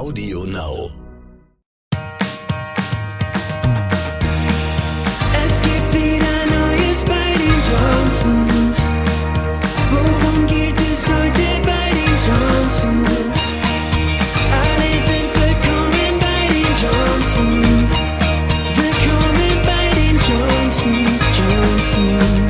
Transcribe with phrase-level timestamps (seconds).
[0.00, 0.90] Audio Now.
[5.44, 8.78] Es gibt wieder Neues bei den Johnsons.
[9.92, 13.40] Worum geht es heute bei den Johnsons?
[14.62, 17.90] Alle sind willkommen bei den Johnsons.
[18.80, 22.48] Willkommen bei den Johnsons, Johnsons.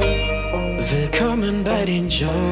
[0.89, 2.50] Willkommen bei den Johnsons.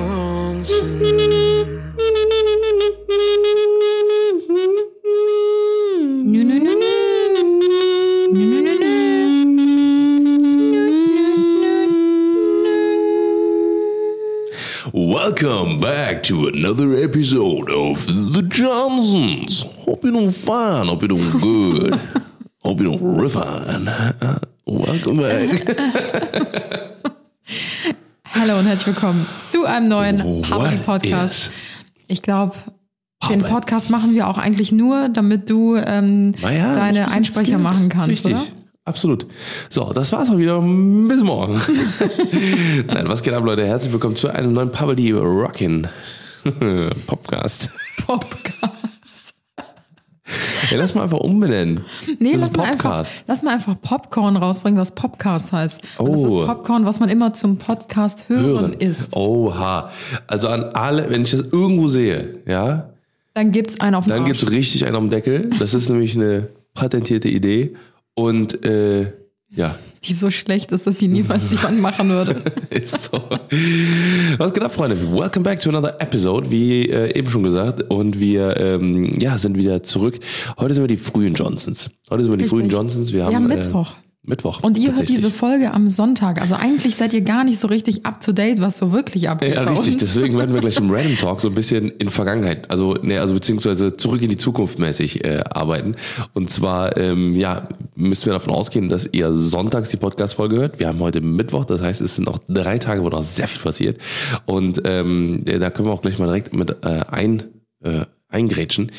[16.29, 19.63] To another episode of The Johnsons.
[19.87, 20.87] Hope you're doing fine.
[20.87, 21.95] Hope you're doing good.
[22.63, 23.89] Hope you're doing real fine.
[23.89, 25.67] Uh, Welcome back.
[28.35, 31.47] Hallo und herzlich willkommen zu einem neuen What Poverty-Podcast.
[31.47, 31.53] is
[32.09, 32.57] Ich glaube,
[33.31, 33.55] den Poverty?
[33.55, 38.35] Podcast machen wir auch eigentlich nur, damit du ähm, Naja, deine Einsprecher machen kannst, Richtig.
[38.35, 38.45] oder?
[38.89, 39.27] Absolut.
[39.69, 40.61] So, das war's auch wieder.
[40.63, 41.61] Bis morgen.
[42.87, 43.67] Nein, was geht ab, Leute?
[43.67, 45.87] Herzlich willkommen zu einem neuen Poverty Rockin'
[47.07, 47.69] Podcast.
[48.07, 49.35] Podcast.
[50.71, 51.85] Ja, lass mal einfach umbenennen.
[52.19, 55.83] Nee, Das lass ist mal, ein einfach, lass mal einfach Popcorn rausbringen, was Podcast heißt.
[55.99, 56.41] Und das Oh.
[56.41, 58.73] ist Popcorn, was man immer zum Podcast hören, Hören.
[58.73, 59.15] isst.
[59.17, 59.91] Oha.
[60.27, 62.89] Also an alle, wenn ich das irgendwo sehe, ja,
[63.35, 64.39] Dann gibt's einen auf den Dann Arsch.
[64.41, 65.51] gibt's richtig einen am Deckel.
[65.59, 67.75] Das ist nämlich eine patentierte Idee.
[68.19, 69.13] Und äh,
[69.49, 72.43] ja, die so schlecht ist, dass sie niemals jemand machen würde.
[72.69, 73.23] ist so.
[74.39, 74.97] Was geht ab, Freunde?
[75.13, 77.85] Welcome back to another episode, wie äh, eben schon gesagt.
[77.89, 80.19] Und wir ähm, ja, sind wieder zurück.
[80.59, 81.91] Heute sind wir die frühen Johnsons.
[82.11, 82.59] Heute sind wir die Richtig.
[82.59, 83.13] frühen Johnsons.
[83.13, 83.85] Wir haben, Wir haben äh,
[84.29, 84.63] Mittwoch.
[84.63, 86.41] Und ihr hört diese Folge am Sonntag.
[86.41, 89.55] Also eigentlich seid ihr gar nicht so richtig up to date, was so wirklich abgeht
[89.55, 89.97] Ja, richtig.
[89.97, 93.35] Deswegen werden wir gleich im Random Talk so ein bisschen in Vergangenheit, also ne, also
[93.35, 95.97] beziehungsweise zurück in die Zukunft mäßig äh, arbeiten.
[96.35, 100.79] Und zwar, ähm, ja, müssen wir davon ausgehen, dass ihr sonntags die Podcast-Folge hört.
[100.79, 103.63] Wir haben heute Mittwoch, das heißt, es sind noch drei Tage, wo noch sehr viel
[103.63, 103.99] passiert.
[104.47, 107.45] Und ähm, da können wir auch gleich mal direkt mit äh, ein,
[107.83, 108.93] äh, eingrätschen.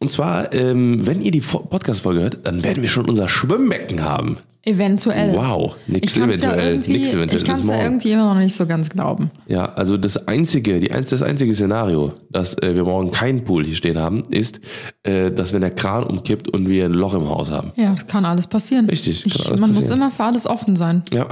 [0.00, 4.02] Und zwar, ähm, wenn ihr die Fo- Podcast-Folge hört, dann werden wir schon unser Schwimmbecken
[4.02, 4.38] haben.
[4.62, 5.34] Eventuell.
[5.34, 8.40] Wow, nix ich ja eventuell, irgendwie, nix eventuell, Ich kann es ja irgendwie immer noch
[8.40, 9.30] nicht so ganz glauben.
[9.46, 13.74] Ja, also das einzige, die, das einzige Szenario, dass äh, wir morgen keinen Pool hier
[13.74, 14.60] stehen haben, ist,
[15.02, 17.72] äh, dass wenn der Kran umkippt und wir ein Loch im Haus haben.
[17.76, 18.84] Ja, das kann alles passieren.
[18.86, 19.98] Richtig, Ich, kann alles man muss passieren.
[20.00, 21.04] immer für alles offen sein.
[21.10, 21.26] Ja.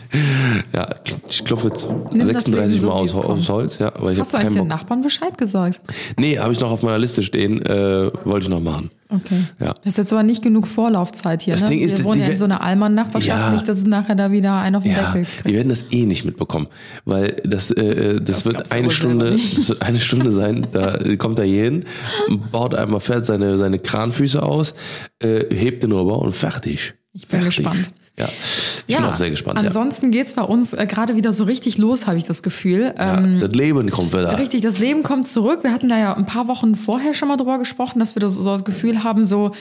[0.72, 0.88] ja,
[1.28, 3.48] ich klopfe jetzt Nimm das 36 Leben so, Mal aus, es aufs.
[3.50, 4.66] Holz, ja, weil ich Hast du eigentlich den.
[4.66, 5.80] Nachbarn Bescheid gesagt?
[6.16, 8.90] Nee, habe ich noch auf meiner Liste stehen, äh, wollte ich noch machen.
[9.10, 9.42] Okay.
[9.58, 9.68] Ja.
[9.72, 11.54] Das ist jetzt aber nicht genug Vorlaufzeit hier.
[11.54, 11.70] Das ne?
[11.70, 13.50] Ding ist, Wir wohnen die ja in so einer Allmann-Nachbarschaft, Ja.
[13.52, 15.54] nicht, dass es nachher da wieder einen auf den Ja, Deckel die kriegt.
[15.54, 16.66] werden das eh nicht mitbekommen,
[17.06, 20.66] weil das, äh, das, glaubst wird eine Stunde, das wird eine Stunde sein.
[20.72, 21.84] Da kommt er hier hin,
[22.52, 24.74] baut einmal fährt seine seine Kranfüße aus,
[25.20, 26.94] äh, hebt den rüber und fertig.
[27.14, 27.56] Ich bin fertig.
[27.56, 27.90] gespannt.
[28.18, 28.28] Ja,
[28.86, 29.58] ich bin auch sehr gespannt.
[29.58, 32.94] Ansonsten geht's bei uns äh, gerade wieder so richtig los, habe ich das Gefühl.
[32.96, 33.18] ja.
[33.18, 34.38] Ähm, ja, das Leben kommt wieder.
[34.38, 35.60] Richtig, das Leben kommt zurück.
[35.62, 38.34] Wir hatten da ja ein paar Wochen vorher schon mal drüber gesprochen, dass wir das,
[38.34, 39.52] so das Gefühl haben, so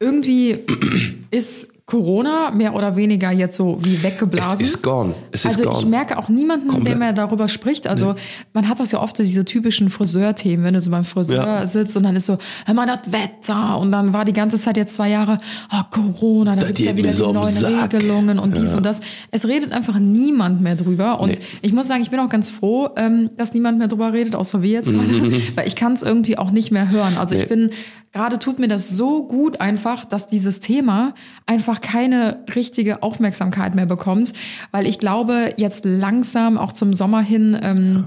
[0.00, 0.58] irgendwie
[1.30, 4.64] ist Corona mehr oder weniger jetzt so wie Es weggeblasen.
[4.64, 5.14] ist gone.
[5.32, 6.98] Es ist also ich merke auch niemanden, der Komplett.
[6.98, 7.86] mehr darüber spricht.
[7.88, 8.14] Also
[8.54, 11.66] man hat das ja oft so diese typischen Friseurthemen, wenn du so beim Friseur Ja.
[11.66, 14.76] sitzt und dann ist so, hör mal das Wetter und dann war die ganze Zeit
[14.76, 15.38] jetzt zwei Jahre,
[15.72, 17.92] oh Corona, da Das gibt's ja wieder so die neuen Sack.
[17.92, 19.00] Regelungen und dies und das.
[19.30, 21.38] Es redet einfach niemand mehr drüber und Nee.
[21.62, 24.62] ich muss sagen, ich bin auch ganz froh, ähm, dass niemand mehr drüber redet, außer
[24.62, 27.18] wir jetzt gerade, weil ich kann es irgendwie auch nicht mehr hören.
[27.18, 27.46] Also ich Nee.
[27.48, 27.70] bin
[28.12, 31.14] gerade tut mir das so gut einfach, dass dieses Thema
[31.46, 34.32] einfach keine richtige Aufmerksamkeit mehr bekommt,
[34.70, 38.04] weil ich glaube, jetzt langsam auch zum Sommer hin ähm,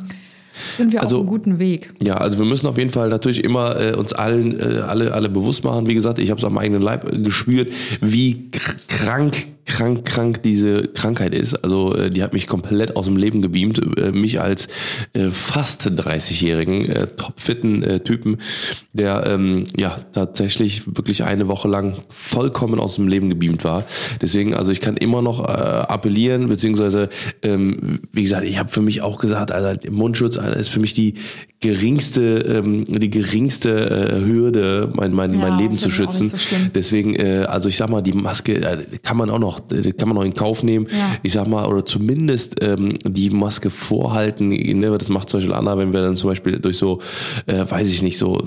[0.78, 1.92] sind wir Also- auf einem guten Weg.
[2.02, 5.28] Ja, also wir müssen auf jeden Fall natürlich immer äh, uns allen äh, alle alle
[5.30, 5.88] bewusst machen.
[5.88, 10.44] Wie gesagt, ich habe es am eigenen Leib äh, gespürt, wie kr- krank krank krank
[10.44, 11.56] diese Krankheit ist.
[11.56, 13.82] Also äh, die hat mich komplett aus dem Leben gebeamt.
[13.98, 14.68] Äh, mich als
[15.14, 18.38] äh, fast 30-jährigen äh, topfitten äh, Typen,
[18.94, 23.86] der ähm, ja tatsächlich wirklich eine Woche lang vollkommen aus dem Leben gebeamt war.
[24.22, 27.10] Deswegen, also ich kann immer noch äh, appellieren, beziehungsweise
[27.42, 30.94] ähm, wie gesagt, ich habe für mich auch gesagt, also Mundschutz Alter, ist für mich
[30.94, 31.16] die
[31.60, 36.28] geringste, ähm, die geringste äh, Hürde, mein, mein, Ja, mein Leben zu schützen.
[36.30, 36.38] so.
[36.74, 40.10] Deswegen, äh, also ich sag mal, die Maske äh, kann man auch noch, äh, kann
[40.10, 40.88] man noch in Kauf nehmen.
[40.90, 41.18] Ja.
[41.24, 44.50] Ich sag mal, oder zumindest ähm, die Maske vorhalten.
[44.50, 44.98] Ne?
[44.98, 47.02] Das macht zum Beispiel Anna, wenn wir dann zum Beispiel durch so,
[47.46, 48.38] äh, weiß ich nicht, so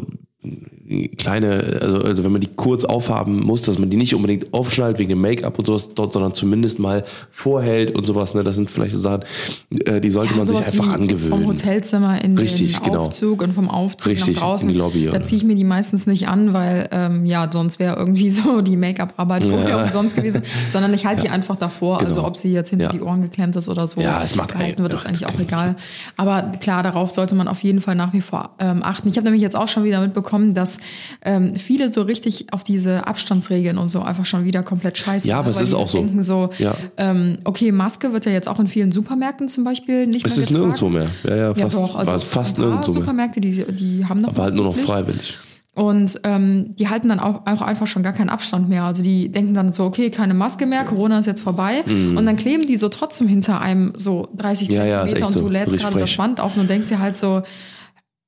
[1.17, 4.99] kleine, also, also wenn man die kurz aufhaben muss, dass man die nicht unbedingt aufschnallt
[4.99, 8.35] wegen dem Make-up und sowas dort, sondern zumindest mal vorhält und sowas.
[8.35, 8.44] Ne?
[8.44, 9.25] Das sind vielleicht so Sachen,
[9.70, 11.31] äh, die sollte man sich einfach angewöhnen.
[11.43, 13.00] Vom Hotelzimmer in Richtig, den genau.
[13.06, 14.69] Aufzug und vom Aufzug Richtig, nach draußen.
[14.69, 17.79] in die Lobby, da ziehe ich mir die meistens nicht an, weil ähm, ja, sonst
[17.81, 19.82] wäre irgendwie so die Make-up-Arbeit vorher Ja.
[19.82, 20.43] umsonst gewesen.
[20.70, 21.99] Sondern ich halte die einfach davor.
[22.00, 22.29] Also Genau.
[22.29, 22.93] ob sie jetzt hinter Ja.
[22.93, 24.00] die Ohren geklemmt ist oder so.
[24.00, 25.75] Ja, es macht gehalten wird, ist eigentlich auch egal.
[26.17, 29.08] Aber klar, darauf sollte man auf jeden Fall nach wie vor ähm, achten.
[29.08, 30.78] Ich habe nämlich jetzt auch schon wieder mitbekommen, dass
[31.25, 35.26] ähm, viele so richtig auf diese Abstandsregeln und so einfach schon wieder komplett scheiße.
[35.28, 35.98] Ja, aber es ist auch so.
[35.98, 36.75] denken so, Ja.
[36.96, 40.42] ähm, okay, Maske wird ja jetzt auch in vielen Supermärkten zum Beispiel nicht es mehr
[40.42, 40.64] ist getragen.
[40.69, 41.08] nirgendwo mehr.
[41.25, 43.00] Ja, ja, fast, ja, doch, also war fast ein paar nirgendwo mehr.
[43.00, 45.06] Supermärkte, die, die haben noch Aber halt nur noch Maskenpflicht.
[45.06, 45.38] freiwillig.
[45.75, 48.82] Und ähm, die halten dann auch, auch einfach schon gar keinen Abstand mehr.
[48.82, 51.84] Also die denken dann so, okay, keine Maske mehr, Corona ist jetzt vorbei.
[51.86, 54.75] Und dann kleben die so trotzdem hinter einem so 30 Mhm.
[54.75, 55.40] Ja, ja, ist Zentimeter echt und so.
[55.40, 56.16] du lädst gerade das.
[56.16, 57.42] Band auf und denkst dir halt so,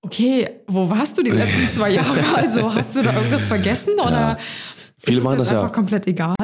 [0.03, 2.21] okay, wo warst du die letzten zwei Jahre?
[2.37, 4.39] Also hast du da irgendwas vergessen oder
[4.99, 6.35] Viele ist machen es das jetzt ja- einfach komplett egal?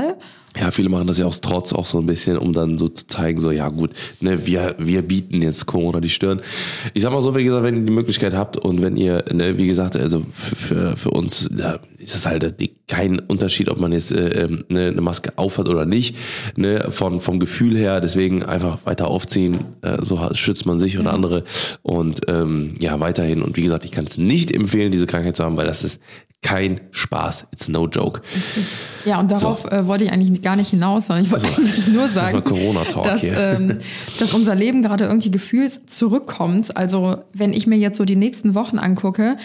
[0.58, 3.06] Ja, viele machen das ja aus Trotz auch so ein bisschen, um dann so zu
[3.06, 6.40] zeigen, so, ja gut, ne, wir, wir bieten jetzt Corona die Stirn.
[6.94, 9.58] Ich sag mal so, wie gesagt, wenn ihr die Möglichkeit habt und wenn ihr, ne,
[9.58, 12.54] wie gesagt, also für, für, für uns ja, ist es halt
[12.88, 16.16] kein Unterschied, ob man jetzt äh, ähm, ne, eine Maske aufhat oder nicht,
[16.56, 21.06] ne, von, vom Gefühl her, deswegen einfach weiter aufziehen, äh, so schützt man sich und
[21.06, 21.44] andere
[21.82, 23.42] und ähm, ja, weiterhin.
[23.42, 26.00] Und wie gesagt, ich kann es nicht empfehlen, diese Krankheit zu haben, weil das ist
[26.42, 27.48] kein Spaß.
[27.52, 28.20] It's no joke.
[29.04, 32.06] Ja, und darauf äh, wollte ich eigentlich gar nicht hinaus, sondern ich wollte eigentlich nur
[32.06, 32.40] sagen,
[33.02, 33.78] dass, ähm,
[34.20, 36.76] dass unser Leben gerade irgendwie gefühlt zurückkommt.
[36.76, 39.38] Also wenn ich mir jetzt so die nächsten Wochen angucke,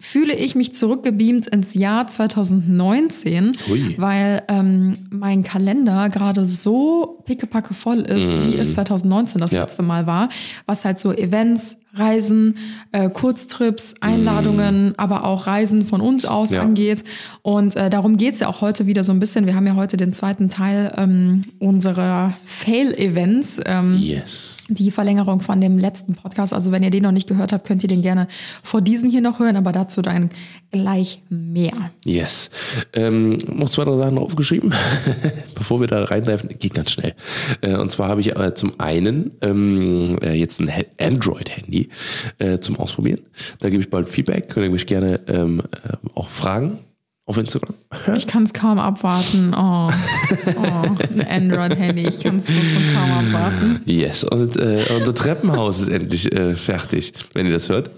[0.00, 3.96] fühle ich mich zurückgebeamt ins Jahr 2019, Hui.
[3.98, 9.50] weil ähm, mein Kalender gerade so pickepacke voll ist, wie es 2019 das.
[9.50, 9.64] Ja.
[9.64, 10.30] letzte Mal war,
[10.64, 12.56] was halt so Events, Reisen,
[12.92, 16.50] äh, Kurztrips, Einladungen, aber auch Reisen von uns aus.
[16.50, 16.62] Ja.
[16.62, 17.04] angeht.
[17.42, 19.46] Und äh, darum geht's ja auch heute wieder so ein bisschen.
[19.46, 23.60] Wir haben ja heute den zweiten Teil ähm, unserer Fail-Events.
[23.66, 24.56] Ähm, Yes.
[24.68, 26.52] die Verlängerung von dem letzten Podcast.
[26.52, 28.28] Also wenn ihr den noch nicht gehört habt, könnt ihr den gerne
[28.62, 30.28] vor diesem hier noch hören, aber dazu dann
[30.70, 31.72] gleich mehr.
[32.04, 32.50] Yes.
[32.92, 34.74] Ähm, noch zwei, drei Sachen aufgeschrieben,
[35.54, 36.50] bevor wir da reingreifen.
[36.58, 37.14] Geht ganz schnell.
[37.62, 40.86] Äh, und zwar habe ich äh, zum einen ähm, äh, jetzt ein He-
[42.38, 43.20] Äh, zum Ausprobieren.
[43.60, 44.48] Da gebe ich bald Feedback.
[44.48, 46.78] Könnt ihr mich gerne ähm, äh, auch fragen
[47.28, 47.74] auf Instagram.
[48.16, 49.54] Ich kann es kaum abwarten.
[49.54, 52.08] Oh, oh ein Android-Handy.
[52.08, 53.82] Ich kann es so kaum abwarten.
[53.84, 54.24] Yes.
[54.24, 57.90] Und äh, unser Treppenhaus ist endlich äh, fertig, wenn ihr das hört.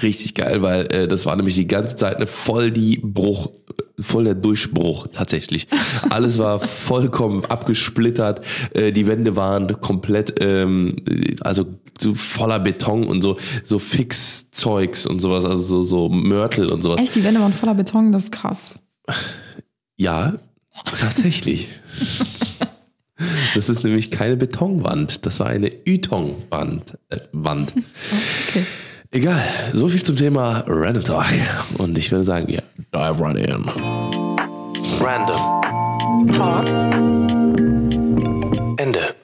[0.00, 3.50] Richtig geil, weil äh, das war nämlich die ganze Zeit eine voll die Bruch,
[3.98, 5.68] voll der Durchbruch tatsächlich.
[6.10, 8.40] Alles war vollkommen abgesplittert,
[8.72, 10.96] äh, die Wände waren komplett, ähm,
[11.40, 11.66] also
[12.00, 17.00] so voller Beton und so so Fixzeugs und sowas, also so, so Mörtel und sowas.
[17.00, 18.78] Echt, die Wände waren voller Beton, das ist krass.
[19.96, 20.34] Ja,
[21.00, 21.68] tatsächlich.
[23.54, 26.98] Das ist nämlich keine Betonwand, das war eine Ytongwand.
[27.08, 27.72] Äh, Wand.
[28.48, 28.64] Okay.
[29.14, 29.44] Egal,
[29.74, 31.26] so viel zum Thema Random Talk.
[31.76, 32.62] Und ich würde sagen, ja,
[32.94, 33.68] dive right in.
[35.02, 36.66] Random Talk.
[38.78, 39.14] Ende.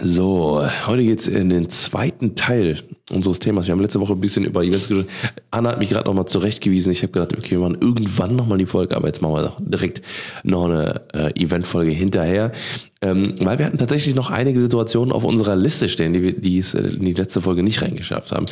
[0.00, 2.78] So, heute geht's in den zweiten Teil
[3.10, 3.66] unseres Themas.
[3.66, 5.10] Wir haben letzte Woche ein bisschen über Events gesprochen.
[5.50, 6.90] Anna hat mich gerade nochmal zurechtgewiesen.
[6.92, 9.58] Ich habe gedacht, okay, wir machen irgendwann nochmal die Folge, aber jetzt machen wir doch
[9.60, 10.00] direkt
[10.42, 12.52] noch eine äh, Eventfolge hinterher.
[13.02, 16.58] Ähm, weil wir hatten tatsächlich noch einige Situationen auf unserer Liste stehen, die, wir, die
[16.58, 18.46] es äh, in die letzte Folge nicht reingeschafft haben.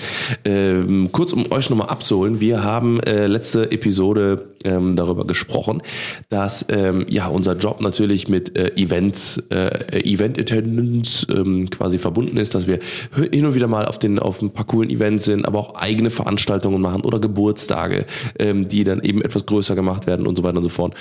[0.45, 2.41] Ähm, kurz, um euch nochmal abzuholen.
[2.41, 5.83] Wir haben äh, letzte Episode ähm, darüber gesprochen,
[6.29, 12.37] dass ähm, ja unser Job natürlich mit äh, Events, äh, Event Attendance ähm, quasi verbunden
[12.37, 12.79] ist, dass wir
[13.31, 16.11] hin und wieder mal auf den auf ein paar coolen Events sind, aber auch eigene
[16.11, 18.07] Veranstaltungen machen oder Geburtstage,
[18.39, 20.95] ähm, die dann eben etwas größer gemacht werden und so weiter und so fort.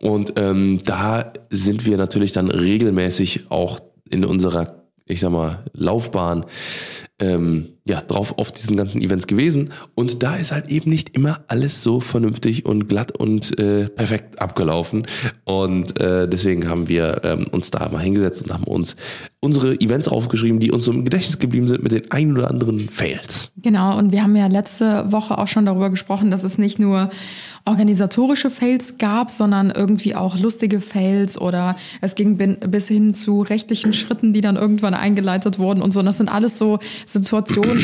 [0.00, 3.80] Und ähm, da sind wir natürlich dann regelmäßig auch
[4.10, 6.46] in unserer, ich sag mal, Laufbahn
[7.18, 9.70] ähm, ja, drauf auf diesen ganzen Events gewesen.
[9.94, 14.40] Und da ist halt eben nicht immer alles so vernünftig und glatt und äh, perfekt
[14.40, 15.06] abgelaufen.
[15.44, 18.94] Und äh, deswegen haben wir ähm, uns da mal hingesetzt und haben uns
[19.40, 22.90] unsere Events aufgeschrieben, die uns so im Gedächtnis geblieben sind mit den ein oder anderen
[22.90, 23.50] Fails.
[23.56, 27.10] Genau, und wir haben ja letzte Woche auch schon darüber gesprochen, dass es nicht nur
[27.68, 33.92] organisatorische Fails gab, sondern irgendwie auch lustige Fails oder es ging bis hin zu rechtlichen
[33.92, 36.00] Schritten, die dann irgendwann eingeleitet wurden und so.
[36.00, 37.77] Und das sind alles so Situationen,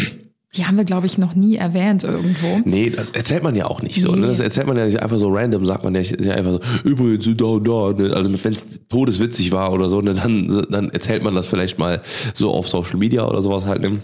[0.56, 2.60] die haben wir, glaube ich, noch nie erwähnt irgendwo.
[2.64, 4.12] Nee, das erzählt man ja auch nicht so.
[4.12, 4.20] Nee.
[4.20, 4.26] Ne?
[4.28, 7.28] Das erzählt man ja nicht einfach so random, sagt man ja nicht einfach so, übrigens,
[7.36, 7.92] da und da.
[7.92, 8.14] Ne?
[8.14, 12.02] Also wenn es todeswitzig war oder so, ne, dann, dann erzählt man das vielleicht mal
[12.34, 13.82] so auf Social Media oder sowas halt.
[13.82, 13.98] Ne?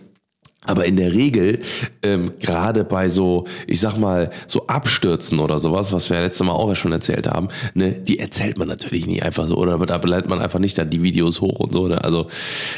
[0.67, 1.61] Aber in der Regel,
[2.03, 6.47] ähm, gerade bei so, ich sag mal, so Abstürzen oder sowas, was wir ja letztes
[6.47, 9.99] Mal auch schon erzählt haben, ne, die erzählt man natürlich nie einfach so, oder da
[9.99, 11.87] beleidigt man einfach nicht dann die Videos hoch und so.
[11.89, 12.03] Ne?
[12.03, 12.27] Also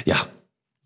[0.04, 0.16] ja,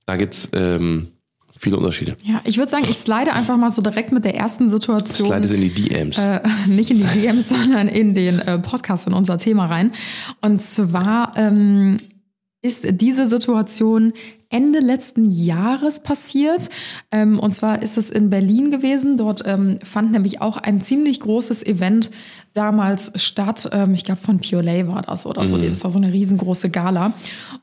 [0.06, 1.09] da gibt's ähm,
[1.58, 2.16] viele Unterschiede.
[2.25, 5.28] Ja, ich würde sagen, ich slide einfach mal so direkt mit der ersten Situation.
[5.28, 6.18] Slide es in die DMs.
[6.18, 9.92] äh, nicht in die DMs, sondern in den äh, Podcast, in unser Thema rein.
[10.40, 11.98] Und zwar ähm,
[12.62, 14.12] ist diese Situation
[14.50, 16.69] Ende letzten Jahres passiert.
[17.11, 19.17] Ähm, und zwar ist es in Berlin gewesen.
[19.19, 22.11] Dort ähm, fand nämlich auch ein ziemlich großes Event
[22.55, 23.69] damals statt.
[23.73, 25.57] Ähm, ich glaube, von Piolet war das oder so.
[25.59, 27.12] Das war so eine riesengroße Gala.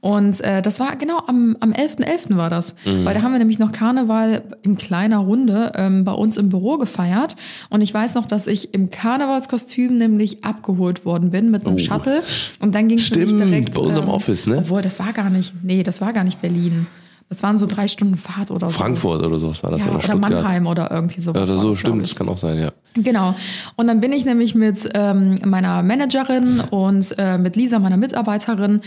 [0.01, 2.35] Und äh, das war genau am, am 11.11.
[2.37, 2.75] war das.
[2.85, 6.77] Weil da haben wir nämlich noch Karneval in kleiner Runde ähm, bei uns im Büro
[6.77, 7.35] gefeiert.
[7.69, 12.21] Und ich weiß noch, dass ich im Karnevalskostüm nämlich abgeholt worden bin mit einem Shuttle.
[12.59, 13.15] Und dann ging es Oh.
[13.15, 13.73] Direkt.
[13.73, 14.57] bei unserem Office, ne?
[14.59, 16.82] Obwohl, das war gar nicht, nee, das war gar nicht Berlin.
[17.29, 18.73] Das waren so drei Stunden Fahrt oder so.
[18.73, 20.17] Frankfurt oder sowas war das Ja, oder oder.
[20.17, 21.49] Mannheim oder irgendwie sowas.
[21.49, 22.71] Oder so, das, stimmt, das kann auch sein, ja.
[22.95, 23.33] Genau.
[23.75, 28.81] Und dann bin ich nämlich mit ähm, meiner Managerin und äh, mit Lisa, meiner Mitarbeiterin,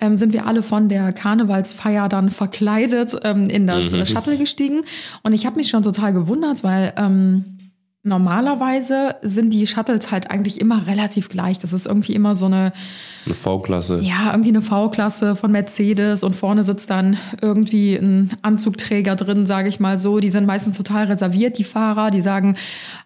[0.00, 4.04] ähm, sind wir alle von der Karnevalsfeier dann verkleidet ähm, in das Mhm.
[4.06, 4.80] Shuttle gestiegen.
[5.22, 7.53] Und ich habe mich schon total gewundert, weil ähm,
[8.04, 11.58] normalerweise sind die Shuttles halt eigentlich immer relativ gleich.
[11.58, 12.72] Das ist irgendwie immer so eine
[13.24, 13.98] Eine V-Klasse.
[14.02, 19.68] ja, irgendwie eine V-Klasse von Mercedes und vorne sitzt dann irgendwie ein Anzugträger drin, sage
[19.70, 20.20] ich mal so.
[20.20, 22.10] Die sind meistens total reserviert, die Fahrer.
[22.10, 22.56] Die sagen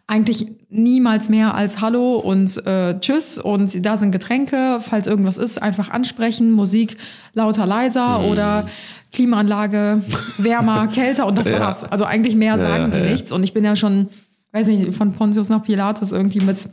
[0.09, 4.81] eigentlich niemals mehr als Hallo und äh, Tschüss und da sind Getränke.
[4.81, 6.97] Falls irgendwas ist, einfach ansprechen, Musik
[7.35, 8.67] lauter, leiser oder
[9.13, 10.03] Klimaanlage
[10.39, 11.61] wärmer, kälter und das Ja.
[11.61, 11.85] war's.
[11.85, 13.11] Also eigentlich mehr sagen ja, die ja.
[13.13, 13.31] nichts.
[13.31, 14.09] Und ich bin ja schon,
[14.53, 16.69] weiß nicht, von Pontius nach Pilatus irgendwie mit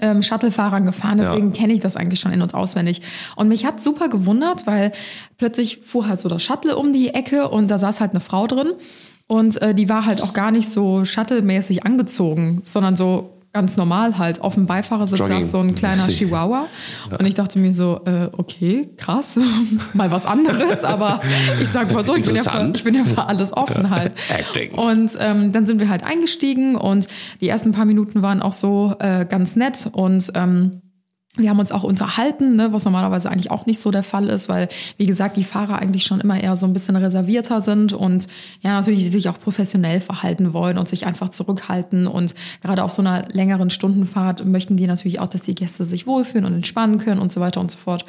[0.00, 3.02] ähm, Shuttlefahrern gefahren, deswegen kenne ich das eigentlich schon in- und auswendig.
[3.36, 4.92] Und mich hat super gewundert, weil
[5.36, 8.46] plötzlich fuhr halt so das Shuttle um die Ecke und da saß halt eine Frau
[8.46, 8.72] drin.
[9.26, 14.18] Und äh, die war halt auch gar nicht so Shuttle-mäßig angezogen, sondern so ganz normal
[14.18, 14.40] halt.
[14.40, 15.42] Auf dem Beifahrersitz Jogging.
[15.42, 16.06] saß so ein kleiner.
[16.08, 16.66] Chihuahua
[17.18, 19.38] und ich dachte mir so, äh, okay, krass,
[19.94, 21.22] mal was anderes, aber
[21.62, 24.12] ich sag mal so, ich bin, ja für, ich bin ja für alles offen halt.
[24.28, 24.72] Acting.
[24.72, 27.06] Und ähm, dann sind wir halt eingestiegen und
[27.40, 30.82] die ersten paar Minuten waren auch so äh, ganz nett und ähm,
[31.36, 34.48] wir haben uns auch unterhalten, ne, was normalerweise eigentlich auch nicht so der Fall ist,
[34.48, 38.28] weil, wie gesagt, die Fahrer eigentlich schon immer eher so ein bisschen reservierter sind und
[38.62, 42.06] ja, natürlich sich auch professionell verhalten wollen und sich einfach zurückhalten.
[42.06, 46.06] Und gerade auf so einer längeren Stundenfahrt möchten die natürlich auch, dass die Gäste sich
[46.06, 48.04] wohlfühlen und entspannen können und so weiter und so fort.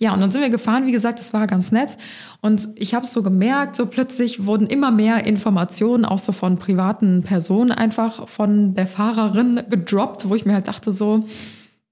[0.00, 1.96] Ja, und dann sind wir gefahren, wie gesagt, das war ganz nett.
[2.40, 7.22] Und ich habe so gemerkt, so plötzlich wurden immer mehr Informationen, auch so von privaten
[7.22, 11.24] Personen, einfach von der Fahrerin gedroppt, wo ich mir halt dachte, so,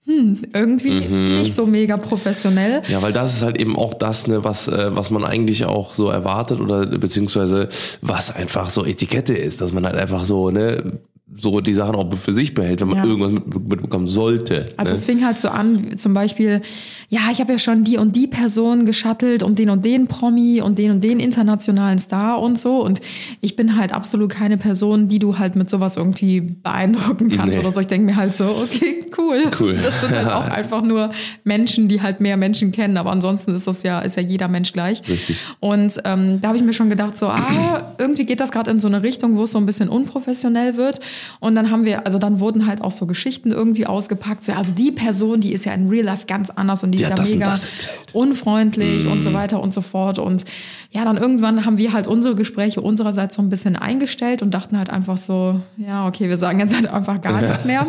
[0.06, 2.82] hm, irgendwie nicht so mega professionell.
[2.88, 5.94] Ja, weil das ist halt eben auch das, ne, was, äh, was man eigentlich auch
[5.94, 7.68] so erwartet oder beziehungsweise
[8.02, 11.00] was einfach so Etikette ist, dass man halt einfach so, ne,
[11.36, 13.04] so die Sachen auch für sich behält, wenn man Ja.
[13.04, 14.68] irgendwas mit, mitbekommen sollte.
[14.76, 14.98] Also ne?
[14.98, 16.60] es fing halt so an, zum Beispiel,
[17.08, 20.60] ja, ich habe ja schon die und die Person geschattelt und den und den Promi
[20.60, 22.76] und den und den internationalen Star und so.
[22.84, 23.00] Und
[23.40, 27.58] ich bin halt absolut keine Person, die du halt mit sowas irgendwie beeindrucken kannst Nee.
[27.58, 27.80] oder so.
[27.80, 29.44] Ich denke mir halt so, okay, cool.
[29.58, 29.78] Cool.
[29.82, 31.10] Das sind halt auch einfach nur
[31.42, 32.98] Menschen, die halt mehr Menschen kennen.
[32.98, 35.02] Aber ansonsten ist das ja, ist ja jeder Mensch gleich.
[35.08, 35.38] Richtig.
[35.58, 38.78] Und ähm, da habe ich mir schon gedacht, so, ah, irgendwie geht das gerade in
[38.78, 41.00] so eine Richtung, wo es so ein bisschen unprofessionell wird.
[41.40, 44.44] Und dann haben wir, also dann wurden halt auch so Geschichten irgendwie ausgepackt.
[44.44, 46.98] So, ja, also die Person, die ist ja in Real Life ganz anders und die,
[46.98, 47.54] Die ist ja mega
[48.12, 50.18] unfreundlich und so weiter und so fort.
[50.18, 50.44] Und
[50.90, 54.78] ja, dann irgendwann haben wir halt unsere Gespräche unsererseits so ein bisschen eingestellt und dachten
[54.78, 57.86] halt einfach so, ja, okay, wir sagen jetzt halt einfach gar nichts mehr.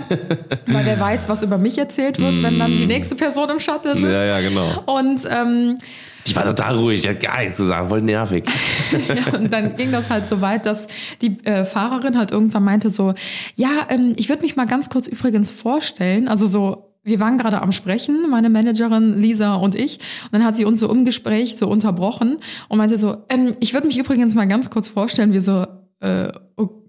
[0.67, 3.94] Weil wer weiß, was über mich erzählt wird, wenn dann die nächste Person im Shuttle
[3.94, 4.12] sitzt.
[4.12, 4.84] Ja, ja, genau.
[4.88, 5.77] Und ähm,
[6.25, 8.46] Ich war total ruhig, ich hab gar nichts gesagt, voll nervig.
[9.08, 10.88] Ja, und dann ging das halt so weit, dass
[11.22, 13.13] die äh, Fahrerin halt irgendwann meinte so,
[13.55, 17.62] ja, ähm, ich würde mich mal ganz kurz übrigens vorstellen, also so, wir waren gerade
[17.62, 21.55] am Sprechen, meine Managerin Lisa und ich, und dann hat sie uns so im Gespräch
[21.55, 25.41] so unterbrochen und meinte so, ähm, ich würde mich übrigens mal ganz kurz vorstellen, wir
[25.41, 25.65] so,
[26.05, 26.31] äh,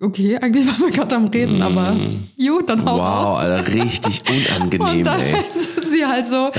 [0.00, 1.96] okay, eigentlich waren wir gerade am Reden, aber
[2.38, 3.38] gut, dann hau Wow, raus.
[3.38, 4.22] Alter, richtig
[4.58, 5.34] unangenehm, Und dann ey.
[5.82, 6.50] sie halt so,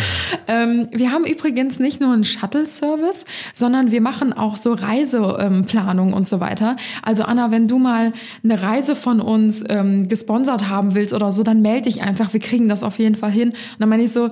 [0.47, 6.27] ähm, wir haben übrigens nicht nur einen Shuttle-Service, sondern wir machen auch so Reiseplanung und
[6.27, 6.75] so weiter.
[7.03, 8.11] Also Anna, wenn du mal
[8.43, 12.39] eine Reise von uns ähm, gesponsert haben willst oder so, dann melde dich einfach, wir
[12.39, 13.49] kriegen das auf jeden Fall hin.
[13.49, 14.31] Und dann meine ich so,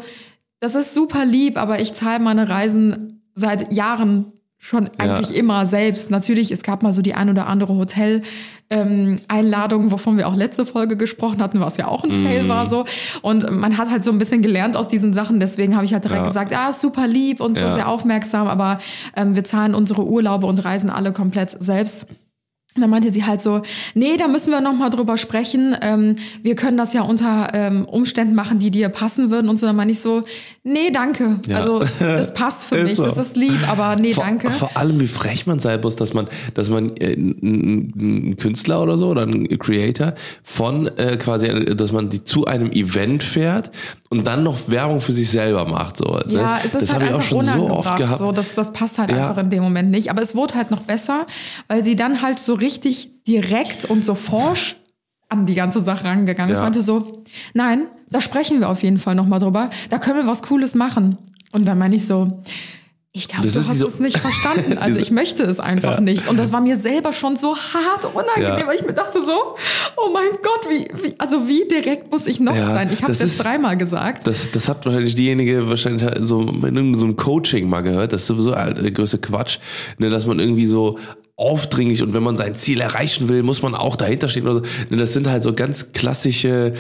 [0.60, 4.32] das ist super lieb, aber ich zahle meine Reisen seit Jahren
[4.65, 6.10] schon eigentlich immer selbst.
[6.10, 8.24] Natürlich, es gab mal so die ein oder andere Hotel
[8.72, 12.67] ähm, Einladung, wovon wir auch letzte Folge gesprochen hatten, was ja auch ein Fail war
[12.67, 12.84] so.
[13.22, 15.39] Und man hat halt so ein bisschen gelernt aus diesen Sachen.
[15.39, 16.27] Deswegen habe ich halt direkt Ja.
[16.27, 17.72] gesagt, ah, super lieb und so Ja.
[17.72, 18.79] sehr aufmerksam, aber
[19.15, 22.07] ähm, wir zahlen unsere Urlaube und Reisen alle komplett selbst.
[22.75, 23.62] Und dann meinte sie halt so,
[23.94, 25.77] nee, da müssen wir noch mal drüber sprechen.
[25.82, 29.65] Ähm, wir können das ja unter ähm, Umständen machen, die dir passen würden und so.
[29.65, 30.24] Dann meinte ich so,
[30.63, 31.39] nee, danke.
[31.48, 31.60] Ja.
[31.60, 33.05] Also es, das passt für mich, so.
[33.05, 34.51] das ist lieb, aber nee, Vor, danke.
[34.51, 37.94] vor allem, wie frech man sein muss, dass man, dass man äh, ein,
[38.32, 40.13] ein Künstler oder so oder ein Creator
[40.44, 43.72] von äh, quasi, dass man die zu einem Event fährt
[44.10, 45.98] und dann noch Werbung für sich selber macht.
[45.98, 46.24] So, ne?
[46.34, 48.20] Ja, es ist das halt habe ich auch schon so oft gehabt.
[48.20, 49.30] So, das, das passt halt Ja.
[49.30, 50.10] einfach in dem Moment nicht.
[50.12, 51.26] Aber es wurde halt noch besser,
[51.68, 54.76] weil sie dann halt so richtig direkt und so forsch
[55.30, 56.60] an die ganze Sache rangegangen ist.
[56.60, 56.64] Ja.
[56.64, 59.70] meinte so, nein, da sprechen wir auf jeden Fall noch mal drüber.
[59.90, 61.18] Da können wir was Cooles machen.
[61.52, 62.42] Und dann meine ich so,
[63.17, 64.77] ich glaube, Das du hast es nicht verstanden.
[64.86, 66.01] Also ich möchte es einfach Ja.
[66.01, 66.27] nicht.
[66.27, 68.67] Und das war mir selber schon so hart unangenehm, Ja.
[68.67, 69.55] weil ich mir dachte so,
[69.95, 72.89] oh mein Gott, wie, wie also wie direkt muss ich noch Ja, sein?
[72.91, 74.27] Ich habe es das ist- dreimal gesagt.
[74.27, 78.12] Das, das hat wahrscheinlich diejenige wahrscheinlich so in irgendeinem so einem Coaching mal gehört.
[78.12, 79.60] Das ist sowieso der größte Quatsch,
[79.98, 81.00] ne, dass man irgendwie so
[81.38, 84.62] aufdringlich und wenn man sein Ziel erreichen will, muss man auch dahinter stehen oder so.
[84.89, 86.74] Ne, das sind halt so ganz klassische,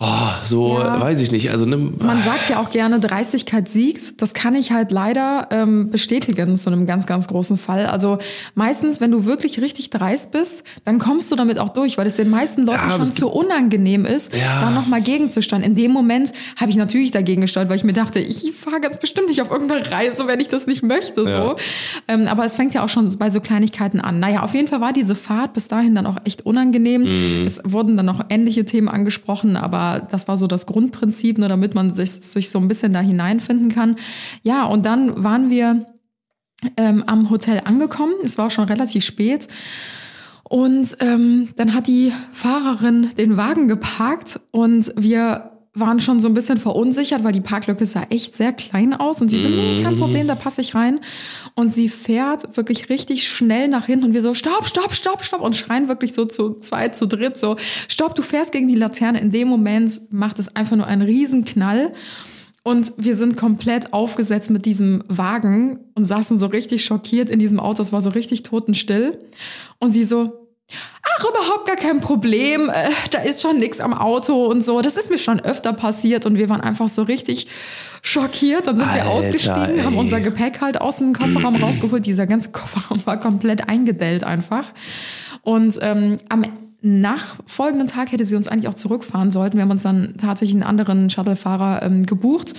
[0.00, 0.06] oh,
[0.46, 1.00] so Ja.
[1.00, 1.50] weiß ich nicht.
[1.50, 4.20] Also ne, Man sagt ja auch gerne, Dreistigkeit siegt.
[4.22, 7.86] Das kann ich halt leider ähm, bestätigen zu einem ganz, ganz großen Fall.
[7.86, 8.18] Also
[8.54, 12.16] meistens, wenn du wirklich richtig dreist bist, dann kommst du damit auch durch, weil es
[12.16, 14.60] den meisten Leuten Ja, schon zu unangenehm ist, Ja.
[14.62, 15.62] da nochmal gegenzusteuern.
[15.62, 18.98] In dem Moment habe ich natürlich dagegen gesteuert, weil ich mir dachte, ich fahre ganz
[18.98, 21.22] bestimmt nicht auf irgendeine Reise, wenn ich das nicht möchte.
[21.24, 21.32] Ja.
[21.32, 21.56] So.
[22.08, 24.18] Ähm, aber es fängt ja auch schon bei so Kleinigkeiten an.
[24.18, 27.02] Naja, auf jeden Fall war diese Fahrt bis dahin dann auch echt unangenehm.
[27.02, 27.44] Mhm.
[27.46, 31.74] Es wurden dann noch ähnliche Themen angesprochen, aber das war so das Grundprinzip, nur damit
[31.74, 33.96] man sich, sich so ein bisschen da hineinfinden kann.
[34.42, 35.86] Ja, und dann waren wir
[36.76, 38.14] ähm, am Hotel angekommen.
[38.22, 39.48] Es war auch schon relativ spät.
[40.44, 46.34] Und ähm, dann hat die Fahrerin den Wagen geparkt und wir waren schon so ein
[46.34, 49.22] bisschen verunsichert, weil die Parklücke sah echt sehr klein aus.
[49.22, 51.00] Und sie so, nee, kein Problem, da passe ich rein.
[51.54, 55.40] Und sie fährt wirklich richtig schnell nach hinten und wir so, stopp, stopp, stopp, stopp
[55.40, 59.20] und schreien wirklich so zu zweit, zu dritt so, stopp, du fährst gegen die Laterne.
[59.20, 61.92] In dem Moment macht es einfach nur einen Riesenknall.
[62.62, 67.60] Und wir sind komplett aufgesetzt mit diesem Wagen und saßen so richtig schockiert in diesem
[67.60, 67.80] Auto.
[67.80, 69.18] Es war so richtig totenstill.
[69.78, 70.48] Und sie so,
[71.20, 72.68] ach, überhaupt gar kein Problem.
[72.68, 74.80] Äh, da ist schon nix am Auto und so.
[74.80, 76.26] Das ist mir schon öfter passiert.
[76.26, 77.46] Und wir waren einfach so richtig
[78.02, 78.66] schockiert.
[78.66, 80.00] Dann sind wir Alter, ausgestiegen, haben ey.
[80.00, 82.06] unser Gepäck halt aus dem Kofferraum rausgeholt.
[82.06, 84.72] Dieser ganze Kofferraum war komplett eingedellt einfach.
[85.42, 86.44] Und ähm, am
[86.82, 89.56] nachfolgenden Tag hätte sie uns eigentlich auch zurückfahren sollten.
[89.56, 92.54] Wir haben uns dann tatsächlich einen anderen Shuttlefahrer ähm, gebucht,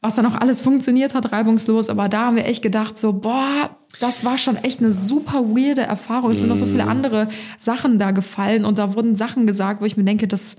[0.00, 1.88] was dann auch alles funktioniert hat, reibungslos.
[1.88, 5.82] Aber da haben wir echt gedacht, so, boah, das war schon echt eine super weirde
[5.82, 6.30] Erfahrung.
[6.30, 9.84] Es sind noch so viele andere Sachen da gefallen und da wurden Sachen gesagt, wo
[9.86, 10.56] ich mir denke, das,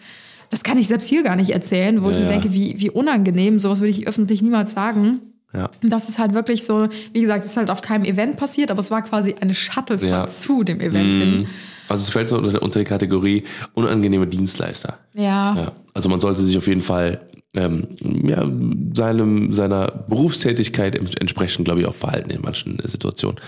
[0.50, 2.32] das kann ich selbst hier gar nicht erzählen, wo ich Ja, mir ja.
[2.32, 5.22] denke, wie, wie unangenehm, sowas würde ich öffentlich niemals sagen.
[5.54, 5.70] ja.
[5.84, 8.72] Und das ist halt wirklich so, wie gesagt, es ist halt auf keinem Event passiert,
[8.72, 10.28] aber es war quasi eine Shuttlefahrt Ja.
[10.28, 11.48] zu dem Event hin.
[11.88, 14.98] Also es fällt so unter, unter die Kategorie unangenehme Dienstleister.
[15.16, 15.56] Ja.
[15.56, 17.20] Ja, also man sollte sich auf jeden Fall
[17.56, 17.88] ähm,
[18.28, 18.48] ja,
[18.94, 23.40] seinem, seiner Berufstätigkeit entsprechend, glaube ich, auch verhalten in manchen äh, Situationen.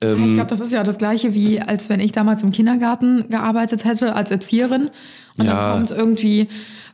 [0.00, 3.28] Ähm, Ich glaube, das ist ja das gleiche wie, als wenn ich damals im Kindergarten
[3.28, 4.90] gearbeitet hätte als Erzieherin.
[5.36, 5.72] Und Ja.
[5.72, 6.48] dann kommt irgendwie,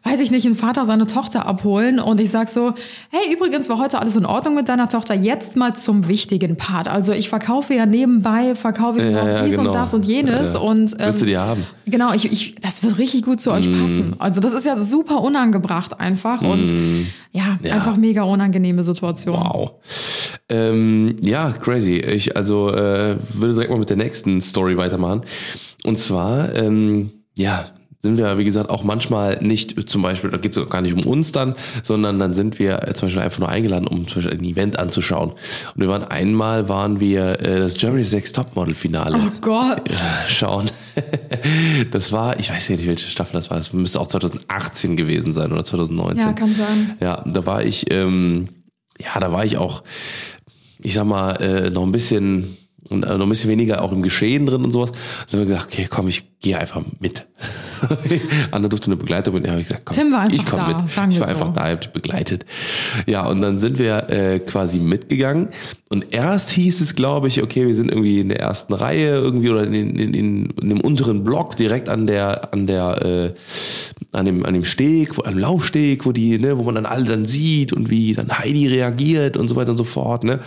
[0.07, 2.75] weiß ich nicht, ein Vater seine Tochter abholen und ich sag so,
[3.11, 6.87] hey, übrigens war heute alles in Ordnung mit deiner Tochter, jetzt mal zum wichtigen Part.
[6.87, 9.69] Also ich verkaufe ja nebenbei, verkaufe ich Ja, noch ja, dies genau.
[9.71, 10.55] und das und jenes.
[10.55, 10.61] Ja.
[10.61, 11.65] Und, ähm, Willst du die haben?
[11.87, 14.15] Genau, ich, ich, das wird richtig gut zu euch passen.
[14.19, 16.65] Also das ist ja super unangebracht einfach und
[17.33, 17.75] ja, Ja.
[17.75, 19.37] einfach mega unangenehme Situation.
[19.41, 19.73] Wow.
[20.49, 21.97] Ähm, ja, crazy.
[21.97, 25.23] Ich also äh, würde direkt mal mit der nächsten Story weitermachen.
[25.85, 27.65] Und zwar, ähm, ja,
[28.07, 31.05] sind wir, wie gesagt, auch manchmal nicht, zum Beispiel, da geht es gar nicht um
[31.05, 34.39] uns dann, sondern dann sind wir äh, zum Beispiel einfach nur eingeladen, um zum Beispiel
[34.39, 35.31] ein Event anzuschauen.
[35.33, 39.91] Und wir waren einmal, waren wir äh, das Germany's Next Topmodel Finale Oh Gott.
[40.29, 40.71] schauen.
[41.91, 43.59] Das war, ich weiß ja nicht, welche Staffel das war.
[43.59, 46.19] Das müsste auch 2018 gewesen sein oder 2019.
[46.27, 46.97] Ja, kann sein.
[47.01, 48.49] Ja, da war ich, ähm,
[48.99, 49.83] ja, da war ich auch,
[50.83, 52.57] ich sag mal, äh, noch ein bisschen,
[52.91, 54.93] äh, noch ein bisschen weniger auch im Geschehen drin und sowas.
[54.93, 57.27] Da haben wir gesagt, okay, komm, ich gehe einfach mit.
[58.51, 60.69] Anna durfte eine Begleitung mit, ja, habe ich gesagt, komm, Tim war einfach ich komme
[60.69, 60.77] mit.
[60.87, 61.53] ich war einfach so.
[61.53, 62.47] da, hab die begleitet.
[63.07, 65.49] Ja, und dann sind wir äh, quasi mitgegangen.
[65.89, 69.51] Und erst hieß es, glaube ich, okay, wir sind irgendwie in der ersten Reihe irgendwie
[69.51, 73.35] oder in, in, in, in dem unteren Block direkt an der, an der, äh,
[74.11, 77.05] an dem, an dem Steg, wo, am Laufsteg, wo die, ne, wo man dann alle
[77.05, 80.41] dann sieht und wie dann Heidi reagiert und so weiter und so fort, ne.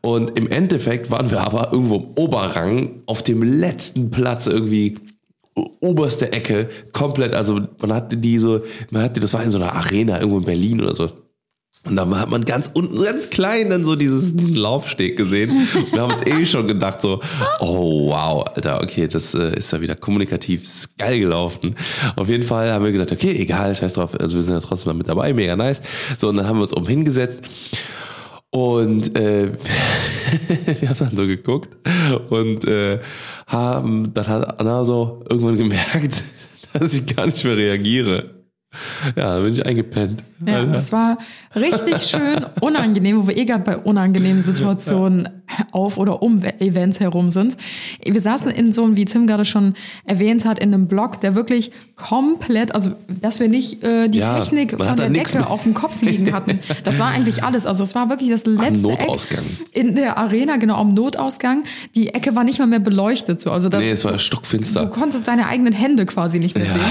[0.00, 4.96] Und im Endeffekt waren wir aber irgendwo im Oberrang auf dem letzten Platz irgendwie
[5.80, 9.74] oberste Ecke, komplett, also man hatte die so, man hatte, das war in so einer
[9.74, 11.10] Arena irgendwo in Berlin oder so.
[11.84, 15.50] Und da hat man ganz unten, ganz klein dann so dieses, diesen Laufsteg gesehen.
[15.50, 17.20] Und wir haben uns eh schon gedacht so,
[17.60, 21.76] oh wow, Alter, okay, das äh, ist ja wieder kommunikativ geil gelaufen.
[22.16, 24.98] Auf jeden Fall haben wir gesagt, okay, egal, scheiß drauf, also wir sind ja trotzdem
[24.98, 25.80] mit dabei, mega nice.
[26.18, 27.44] So, und dann haben wir uns oben hingesetzt.
[28.50, 29.52] Und äh,
[30.80, 31.76] wir haben dann so geguckt
[32.30, 33.00] und äh,
[33.46, 36.22] haben, dann hat Anna so irgendwann gemerkt,
[36.72, 38.35] dass ich gar nicht mehr reagiere.
[39.16, 40.22] Ja, dann bin ich eingepennt.
[40.46, 40.72] Ja, Alter.
[40.72, 41.18] das war
[41.54, 45.28] richtig schön unangenehm, wo wir eh gerade bei unangenehmen Situationen
[45.72, 47.56] auf oder um Events herum sind.
[48.04, 51.34] Wir saßen in so einem, wie Tim gerade schon erwähnt hat, in einem Block, der
[51.34, 55.50] wirklich komplett, also dass wir nicht äh, die Ja, Technik von da der Decke mehr.
[55.50, 56.58] auf dem Kopf liegen hatten.
[56.84, 57.64] Das war eigentlich alles.
[57.64, 59.40] Also es war wirklich das letzte Notausgang.
[59.44, 61.64] Eck in der Arena, genau am Notausgang.
[61.94, 63.40] Die Ecke war nicht mal mehr beleuchtet.
[63.40, 63.50] So.
[63.52, 64.86] Also das, Nee, es war Du stockfinster.
[64.88, 66.72] konntest deine eigenen Hände quasi nicht mehr Ja.
[66.72, 66.82] sehen.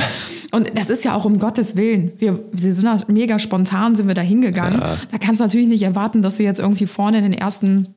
[0.56, 2.14] Und das ist ja auch um Gottes Willen.
[2.18, 4.80] Wir, wir sind da mega spontan, sind wir da hingegangen.
[4.80, 4.98] Ja.
[5.12, 7.95] Da kannst du natürlich nicht erwarten, dass du jetzt irgendwie vorne in den ersten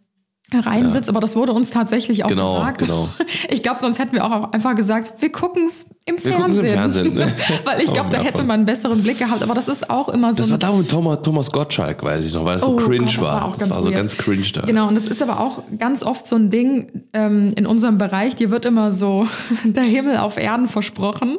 [0.55, 2.79] Reihen sitzt, aber das wurde uns tatsächlich auch Genau, gesagt.
[2.79, 3.09] genau.
[3.51, 6.65] Ich glaube, sonst hätten wir auch einfach gesagt, wir gucken es im Wir Fernsehen.
[6.65, 7.17] im Fernsehen?
[7.65, 9.43] Weil ich glaube, da ja, hätte man einen besseren Blick gehabt.
[9.43, 12.33] Aber das ist auch immer so Das war da mit Thomas, Thomas Gottschalk, weiß ich
[12.33, 13.33] noch, weil das so Oh cringe Gott, das war.
[13.33, 13.97] war auch das ganz war so weird.
[14.01, 14.61] ganz cringe da.
[14.63, 18.35] Genau, und das ist aber auch ganz oft so ein Ding ähm, in unserem Bereich,
[18.37, 19.27] dir wird immer so
[19.65, 21.39] der Himmel auf Erden versprochen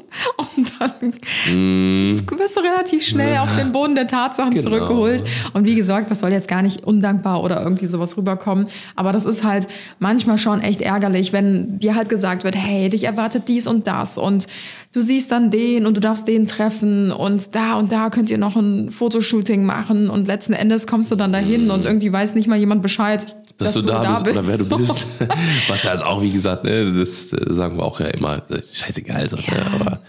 [0.55, 1.13] und dann
[2.39, 4.55] wirst du relativ schnell auf den Boden der Tatsachen Mm.
[4.55, 4.69] Genau.
[4.69, 5.23] zurückgeholt.
[5.53, 8.67] Und wie gesagt, das soll jetzt gar nicht undankbar oder irgendwie sowas rüberkommen,
[8.99, 9.67] aber das ist halt
[9.99, 14.17] manchmal schon echt ärgerlich, wenn dir halt gesagt wird, hey, dich erwartet dies und das
[14.17, 14.47] und
[14.91, 18.37] du siehst dann den und du darfst den treffen und da und da könnt ihr
[18.37, 22.47] noch ein Fotoshooting machen und letzten Endes kommst du dann dahin und irgendwie weiß nicht
[22.47, 23.63] mal jemand Bescheid, Mm.
[23.63, 25.07] dass, du, da, bist, oder wer du bist.
[25.67, 29.29] Was ja auch, wie gesagt, ne, das äh, sagen wir auch ja immer, äh, scheißegal.
[29.29, 29.99] So, ne, aber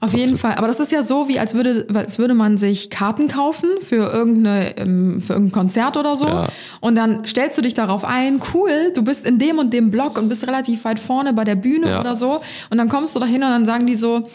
[0.00, 0.54] Auf jeden Fall.
[0.54, 4.12] Aber das ist ja so, wie als würde, als würde man sich Karten kaufen für,
[4.12, 6.26] irgendeine, ähm, für irgendein Konzert oder so.
[6.26, 6.48] Ja.
[6.80, 10.18] Und dann stellst du dich darauf ein, cool, du bist in dem und dem Block
[10.18, 12.00] und bist relativ weit vorne bei der Bühne Ja.
[12.00, 12.40] oder so.
[12.70, 14.28] Und dann kommst du da hin und dann sagen die so,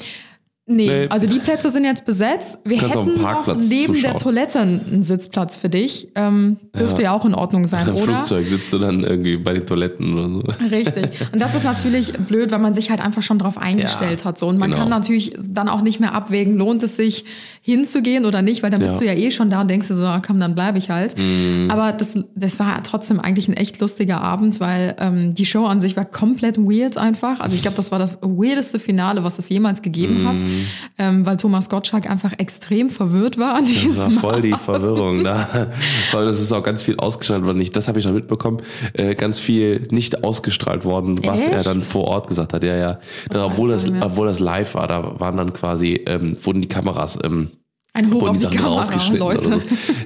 [0.69, 1.07] Nee, Nee.
[1.07, 2.57] also die Plätze sind jetzt besetzt.
[2.65, 4.17] Wir hätten noch neben der zuschauen.
[4.17, 6.09] Toilette einen Sitzplatz für dich.
[6.15, 7.13] Ähm, dürfte ja.
[7.13, 8.03] auch in Ordnung sein, im oder?
[8.03, 10.43] Flugzeug sitzt du dann irgendwie bei den Toiletten oder so.
[10.69, 11.21] Richtig.
[11.31, 14.37] Und das ist natürlich blöd, weil man sich halt einfach schon drauf eingestellt Ja, hat.
[14.39, 14.47] So.
[14.47, 14.81] Und man genau.
[14.83, 17.23] kann natürlich dann auch nicht mehr abwägen, lohnt es sich
[17.61, 18.99] hinzugehen oder nicht, weil dann bist Ja.
[18.99, 21.17] du ja eh schon da und denkst dir so, ah, komm, dann bleibe ich halt.
[21.17, 21.69] Mhm.
[21.71, 25.79] Aber das, das war trotzdem eigentlich ein echt lustiger Abend, weil ähm, die Show an
[25.79, 27.39] sich war komplett weird einfach.
[27.39, 30.67] Also ich glaube, das war das weirdeste Finale, was es jemals gegeben hat, Mhm.
[30.97, 35.67] ähm, weil Thomas Gottschalk einfach extrem verwirrt war an Das war voll die Verwirrung da.
[36.11, 37.63] Weil das ist auch ganz viel ausgestrahlt worden.
[37.73, 38.61] Das habe ich noch mitbekommen.
[38.93, 41.51] Äh, ganz viel nicht ausgestrahlt worden, was Echt?
[41.53, 42.63] er dann vor Ort gesagt hat.
[42.63, 42.99] Ja, ja.
[43.29, 47.17] Das obwohl, das, obwohl das live war, da waren dann quasi, ähm, wurden die Kameras,
[47.23, 47.49] ähm,
[47.93, 48.85] Ein Hoch auf die die Kamera,
[49.17, 49.41] Leute.
[49.41, 49.61] so.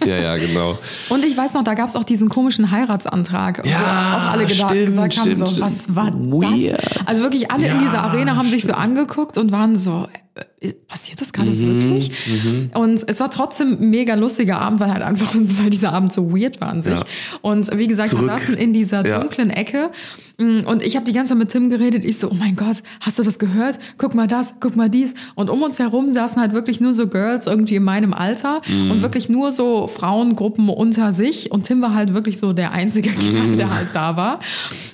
[0.07, 0.77] Ja, ja, genau.
[1.09, 3.77] Und ich weiß noch, da gab es auch diesen komischen Heiratsantrag, wo Ja,
[4.27, 5.65] auch alle geda- stimmt, gesagt haben, stimmt, so, stimmt.
[5.65, 6.73] was war Weird.
[6.83, 7.07] das?
[7.07, 10.07] Also wirklich alle in Ja, dieser Arena haben sich so angeguckt und waren so,
[10.87, 12.11] passiert das gerade Mhm, wirklich?
[12.73, 16.61] Und es war trotzdem mega lustiger Abend, weil halt einfach, weil dieser Abend so weird
[16.61, 16.93] war an sich.
[16.99, 17.03] Ja.
[17.41, 18.27] Und wie gesagt, Zurück.
[18.27, 19.19] wir saßen in dieser Ja.
[19.19, 19.89] dunklen Ecke
[20.39, 22.05] mm, und ich habe die ganze Zeit mit Tim geredet.
[22.05, 23.79] Ich so, oh mein Gott, hast du das gehört?
[23.97, 25.15] Guck mal das, guck mal dies.
[25.35, 28.91] Und um uns herum saßen halt wirklich nur so Girls irgendwie in meinem Alter Mhm.
[28.91, 31.51] und wirklich nur so Frauengruppen unter sich.
[31.51, 34.39] Und Tim war halt wirklich so der einzige Kerl, der halt da war.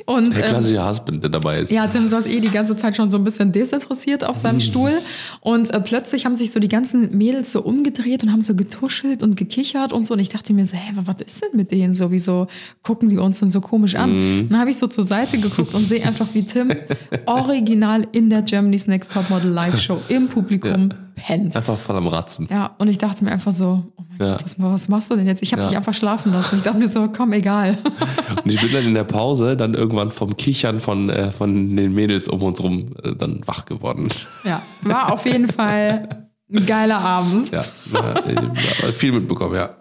[0.05, 0.31] Und Mhm.
[0.31, 1.71] Der ähm, klassische Husband, der dabei ist.
[1.71, 4.41] ja, Tim saß eh die ganze Zeit schon so ein bisschen desinteressiert auf Mhm.
[4.41, 4.93] seinem Stuhl.
[5.41, 9.23] Und äh, plötzlich haben sich so die ganzen Mädels so umgedreht und haben so getuschelt
[9.23, 10.13] und gekichert und so.
[10.13, 12.11] Und ich dachte mir so, hä, was ist denn mit denen so?
[12.11, 12.47] Wieso
[12.83, 14.11] gucken die uns denn so komisch an?
[14.11, 14.49] Mhm.
[14.49, 16.71] Dann habe ich so zur Seite geguckt und sehe einfach, wie Tim
[17.25, 21.57] original in der Germany's Next Topmodel Live Show im Publikum pennt.
[21.57, 22.47] Einfach voll am Ratzen.
[22.49, 24.37] Ja, und ich dachte mir einfach so, oh mein Ja.
[24.37, 25.43] Gott, was, was machst du denn jetzt?
[25.43, 25.67] Ich habe Ja.
[25.67, 26.55] dich einfach schlafen lassen.
[26.57, 27.77] Ich dachte mir so, komm, egal.
[28.43, 31.93] Und ich bin dann in der Pause dann irgendwann vom Kichern von, äh, von den
[31.93, 34.09] Mädels um uns rum äh, dann wach geworden.
[34.45, 36.07] ja, war auf jeden Fall
[36.53, 37.51] ein geiler Abend.
[37.51, 39.71] Ja, äh, ich hab viel mitbekommen, ja.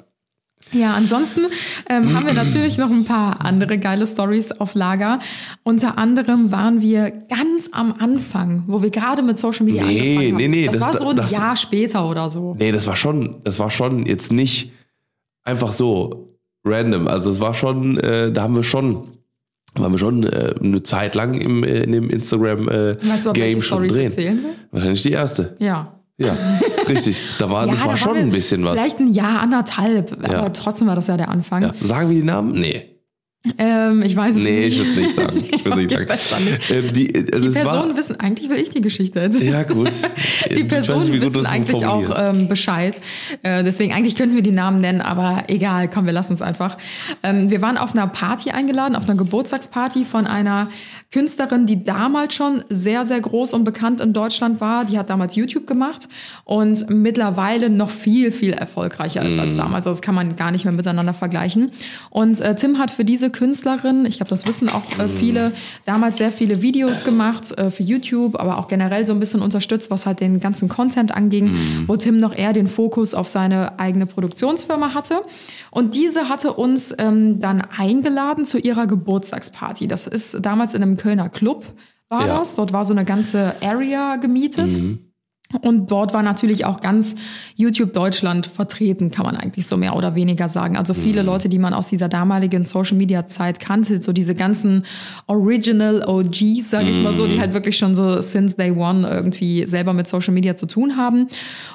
[0.73, 1.43] Ja, ansonsten
[1.89, 5.21] ähm, haben wir natürlich noch ein paar andere geile Stories auf Lager.
[5.63, 10.27] Unter anderem waren wir ganz am Anfang, wo wir gerade mit Social Media Nee, angefangen
[10.33, 10.37] haben.
[10.37, 12.57] nee, nee, Das, das- war so ein das- Jahr später oder so.
[12.59, 14.73] Nee, das war schon, das war schon jetzt nicht
[15.45, 17.07] einfach so random.
[17.07, 19.07] Also es war schon, äh, da haben wir schon,
[19.77, 23.33] waren wir schon äh, eine Zeit lang im, äh, in dem Instagram äh, Weißt du,
[23.33, 24.11] Game schon will?
[24.73, 25.57] Wahrscheinlich die erste.
[25.61, 25.96] Ja.
[26.19, 26.35] Ja,
[26.89, 27.21] richtig.
[27.39, 28.73] Da war, das ja, war da schon ein bisschen was.
[28.73, 30.17] Vielleicht ein Jahr, anderthalb.
[30.23, 30.39] Ja.
[30.39, 31.63] Aber trotzdem war das ja der Anfang.
[31.63, 31.73] Ja.
[31.75, 32.53] Sagen wir die Namen?
[32.53, 32.97] Nee.
[33.59, 34.79] Ähm, ich weiß es Nee, nicht.
[34.79, 35.45] ich würde es nicht sagen.
[35.45, 36.45] Ich würde nicht sagen.
[36.45, 36.71] nicht.
[36.71, 39.53] Ähm, die also Die es war, Personen wissen, eigentlich will ich die Geschichte erzählen.
[39.53, 39.93] Ja, gut.
[40.57, 43.01] Die Personen nicht, wissen das eigentlich auch ähm, Bescheid.
[43.43, 46.77] Äh, deswegen, eigentlich könnten wir die Namen nennen, aber egal, komm, wir lassen es einfach.
[47.23, 50.69] Ähm, wir waren auf einer Party eingeladen, auf einer Geburtstagsparty von einer
[51.17, 54.85] Künstlerin, die damals schon sehr, sehr groß und bekannt in Deutschland war.
[54.85, 56.09] Die hat damals YouTube gemacht
[56.45, 59.41] und mittlerweile noch viel, viel erfolgreicher ist Mhm.
[59.41, 59.87] als damals.
[59.87, 61.71] Also das kann man gar nicht mehr miteinander vergleichen.
[62.11, 65.01] Und äh, Tim hat für diese Künstlerin, ich glaube, das wissen auch Mhm.
[65.05, 65.53] äh, viele,
[65.87, 69.91] damals sehr viele Videos gemacht äh, für YouTube, aber auch generell so ein bisschen unterstützt,
[69.91, 71.85] was halt den ganzen Content anging, Mhm.
[71.89, 75.23] wo Tim noch eher den Fokus auf seine eigene Produktionsfirma hatte.
[75.71, 79.89] Und diese hatte uns ähm, dann eingeladen zu ihrer Geburtstagsparty.
[79.89, 81.65] Das ist damals in einem Kölner Club
[82.09, 82.39] war Ja.
[82.39, 82.57] das.
[82.57, 84.71] Dort war so eine ganze Area gemietet.
[85.63, 87.15] Und dort war natürlich auch ganz
[87.55, 90.77] YouTube Deutschland vertreten, kann man eigentlich so mehr oder weniger sagen.
[90.77, 94.83] Also viele Leute, die man aus dieser damaligen Social Media Zeit kannte, so diese ganzen
[95.29, 99.65] Original OGs, sage ich mal so, die halt wirklich schon so since day one irgendwie
[99.69, 101.29] selber mit Social Media zu tun haben.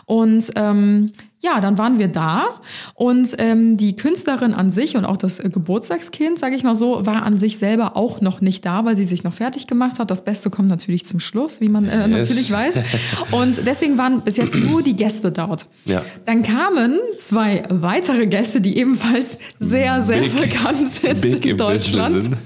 [0.06, 2.46] Und ähm, ja, dann waren wir da
[2.94, 7.06] und ähm, die Künstlerin an sich und auch das äh, Geburtstagskind, sage ich mal so,
[7.06, 10.12] war an sich selber auch noch nicht da, weil sie sich noch fertig gemacht hat.
[10.12, 12.30] Das Beste kommt natürlich zum Schluss, wie man äh, Yes.
[12.30, 12.80] natürlich weiß.
[13.32, 15.66] Und deswegen waren bis jetzt nur die Gäste dort.
[15.86, 16.04] Ja.
[16.26, 22.24] Dann kamen zwei weitere Gäste, die ebenfalls sehr, sehr Big- bekannt sind Big in Deutschland.
[22.24, 22.38] Sind.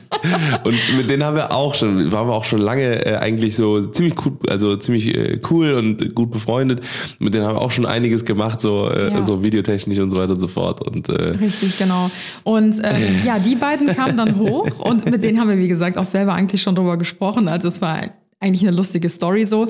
[0.64, 3.86] Und mit denen haben wir auch schon, waren wir auch schon lange äh, eigentlich so
[3.88, 6.82] ziemlich cool, also ziemlich äh, cool und gut befreundet.
[7.20, 9.24] Mit denen haben wir auch schon einiges gemacht, so, äh, Ja.
[9.24, 10.82] so videotechnisch und so weiter und so fort.
[10.86, 12.10] Und äh, Richtig, genau.
[12.44, 15.98] Und ähm, ja, die beiden kamen dann hoch und mit denen haben wir, wie gesagt,
[15.98, 17.48] auch selber eigentlich schon drüber gesprochen.
[17.48, 18.02] Also es war
[18.42, 19.68] eigentlich eine lustige Story so.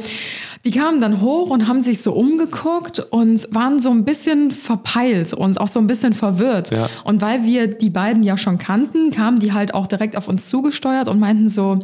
[0.66, 5.34] Die kamen dann hoch und haben sich so umgeguckt und waren so ein bisschen verpeilt
[5.34, 6.72] und auch so ein bisschen verwirrt.
[6.72, 6.90] Ja.
[7.04, 10.50] Und weil wir die beiden ja schon kannten, kamen die halt auch direkt auf uns
[10.50, 11.80] zugesteuert und meinten so,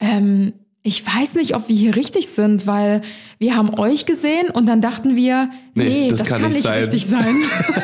[0.00, 0.52] ähm,
[0.86, 3.00] ich weiß nicht, ob wir hier richtig sind, weil
[3.40, 6.78] wir haben euch gesehen und dann dachten wir, nee, Nee, das, kann, nicht, sein.
[6.78, 7.34] richtig sein.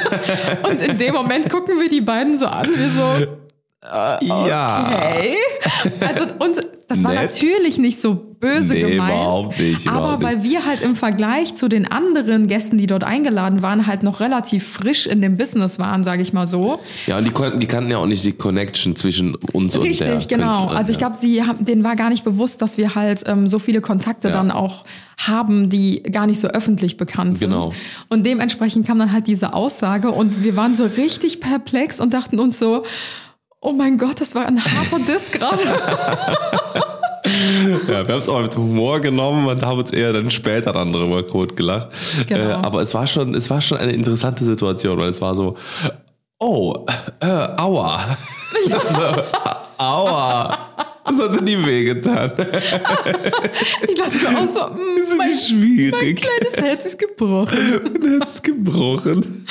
[0.70, 3.26] und in dem Moment gucken wir die beiden so an, wir so,
[3.82, 4.86] ja.
[4.88, 5.34] hey.
[6.00, 7.32] Also und das war Nett.
[7.32, 9.12] natürlich nicht so böse Nee, gemeint.
[9.14, 13.02] überhaupt nicht, aber überhaupt weil wir halt im Vergleich zu den anderen Gästen, die dort
[13.02, 16.80] eingeladen waren, halt noch relativ frisch in dem Business waren, sage ich mal so.
[17.06, 19.90] Ja, und die konnten, die kannten ja auch nicht die Connection zwischen uns und der
[19.90, 20.46] Richtig, genau.
[20.48, 21.08] Künstlerin, Also ich ja.
[21.08, 24.28] glaube, sie haben, denen war gar nicht bewusst, dass wir halt ähm, so viele Kontakte
[24.28, 24.34] Ja.
[24.34, 24.84] dann auch
[25.18, 27.50] haben, die gar nicht so öffentlich bekannt sind.
[27.50, 27.72] Genau.
[28.08, 32.38] Und dementsprechend kam dann halt diese Aussage und wir waren so richtig perplex und dachten
[32.40, 32.84] uns so,
[33.62, 35.62] oh mein Gott, das war ein harter Diss gerade.
[37.88, 40.92] Ja, wir haben es auch mit Humor genommen und haben uns eher dann später dann
[40.92, 41.88] darüber kurz gelacht.
[42.26, 42.50] Genau.
[42.50, 45.56] Äh, aber es war schon, es war schon eine interessante Situation, weil es war so,
[46.38, 46.74] oh,
[47.20, 48.00] äh, aua.
[48.68, 49.22] so,
[49.78, 50.58] aua.
[51.04, 52.30] Das hat dir nie wehgetan.
[53.88, 55.92] Ich dachte mir auch so, mm, Das ist mein, schwierig.
[55.92, 57.58] mein kleines Herz ist gebrochen.
[58.00, 59.44] Mein Herz ist gebrochen.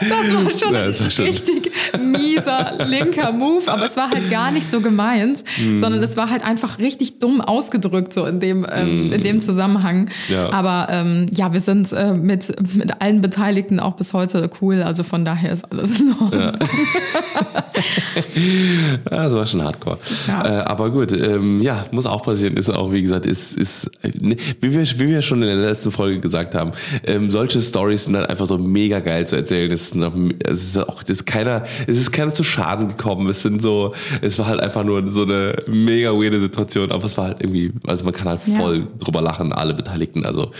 [0.00, 4.10] Das war schon Ja, ein das war schon- richtig mieser linker Move, aber es war
[4.10, 5.78] halt gar nicht so gemeint, Hm.
[5.78, 10.10] sondern es war halt einfach richtig dumm ausgedrückt so in dem ähm, in dem Zusammenhang.
[10.28, 10.50] Ja.
[10.52, 15.02] Aber ähm, ja, wir sind äh, mit mit allen Beteiligten auch bis heute cool, also
[15.04, 16.40] von daher ist alles in Ordnung.
[16.40, 16.52] Ja,
[19.04, 19.98] das war schon hardcore.
[20.26, 20.44] Ja.
[20.44, 22.56] Äh, aber gut, ähm, ja, muss auch passieren.
[22.56, 25.90] Ist auch, wie gesagt, ist, ist ne, wie, wir, wie wir schon in der letzten
[25.90, 26.72] Folge gesagt haben,
[27.04, 29.70] ähm, solche Stories sind halt einfach so mega geil zu erzählen.
[29.70, 33.28] Es ist, noch, es ist auch, es ist keiner, es ist keiner zu Schaden gekommen.
[33.28, 37.16] Es sind so, es war halt einfach nur so eine mega weirde Situation, aber es
[37.16, 38.56] war halt irgendwie, also man kann halt Ja.
[38.56, 40.24] voll drüber lachen, alle Beteiligten.
[40.24, 40.50] Also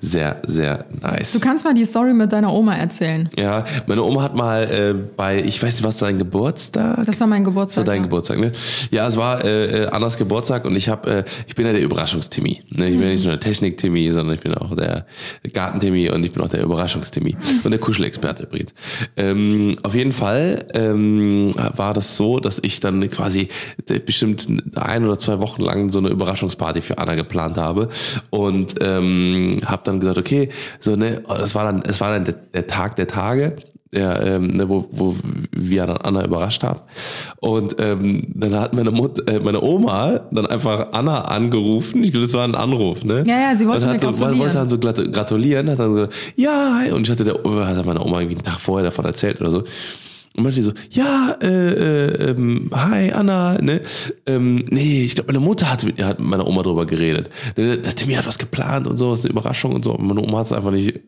[0.00, 1.32] sehr, sehr nice.
[1.32, 3.28] Du kannst mal die Story mit deiner Oma erzählen.
[3.38, 6.18] ja, meine Oma hat mal äh, bei, ich weiß nicht, was dein
[6.56, 7.04] Geburtstag?
[7.04, 7.84] Das war mein Geburtstag.
[7.84, 8.02] So dein ja.
[8.04, 8.52] Geburtstag, ne?
[8.90, 11.82] Ja, es war äh, äh, Annas Geburtstag und ich habe, äh, ich bin ja der
[11.82, 12.62] Überraschungstimmy.
[12.70, 12.88] Ne?
[12.88, 15.06] Ich bin nicht nur der Technik-Timmy, sondern ich bin auch der
[15.52, 18.72] Garten-Timmy und ich bin auch der Überraschungstimmy und der Kuschelexperte übrigens.
[19.16, 23.48] Ähm, auf jeden Fall ähm, war das so, dass ich dann quasi
[23.88, 27.90] äh, bestimmt ein oder zwei Wochen lang so eine Überraschungsparty für Anna geplant habe
[28.30, 30.48] und ähm, habe dann gesagt, okay,
[30.80, 33.56] so ne, das war dann, es war dann der, der Tag der Tage
[33.92, 35.14] ja, ähm, ne, wo, wo
[35.52, 36.80] wir dann Anna überrascht haben.
[37.40, 42.02] Und ähm, dann hat meine Mutter, äh, meine Oma dann einfach Anna angerufen.
[42.02, 43.22] Ich glaube, das war ein Anruf, ne?
[43.26, 44.38] Ja, ja, sie wollte mir hat so, gratulieren.
[44.40, 46.90] wollte dann so grat- gratulieren, hat dann gesagt, ja, hi.
[46.90, 49.58] Und ich hatte der, hat meine Oma irgendwie einen Tag vorher davon erzählt oder so.
[50.36, 53.80] Und meinte so, ja, äh, äh, ähm, hi Anna, ne?
[54.26, 57.30] Ähm, nee, ich glaube, meine Mutter hat mit, hat mit meiner Oma drüber geredet.
[57.56, 59.94] Ne, Der Timmy hat was geplant und so, ist eine Überraschung und so.
[59.94, 61.00] Und meine Oma hat es einfach nicht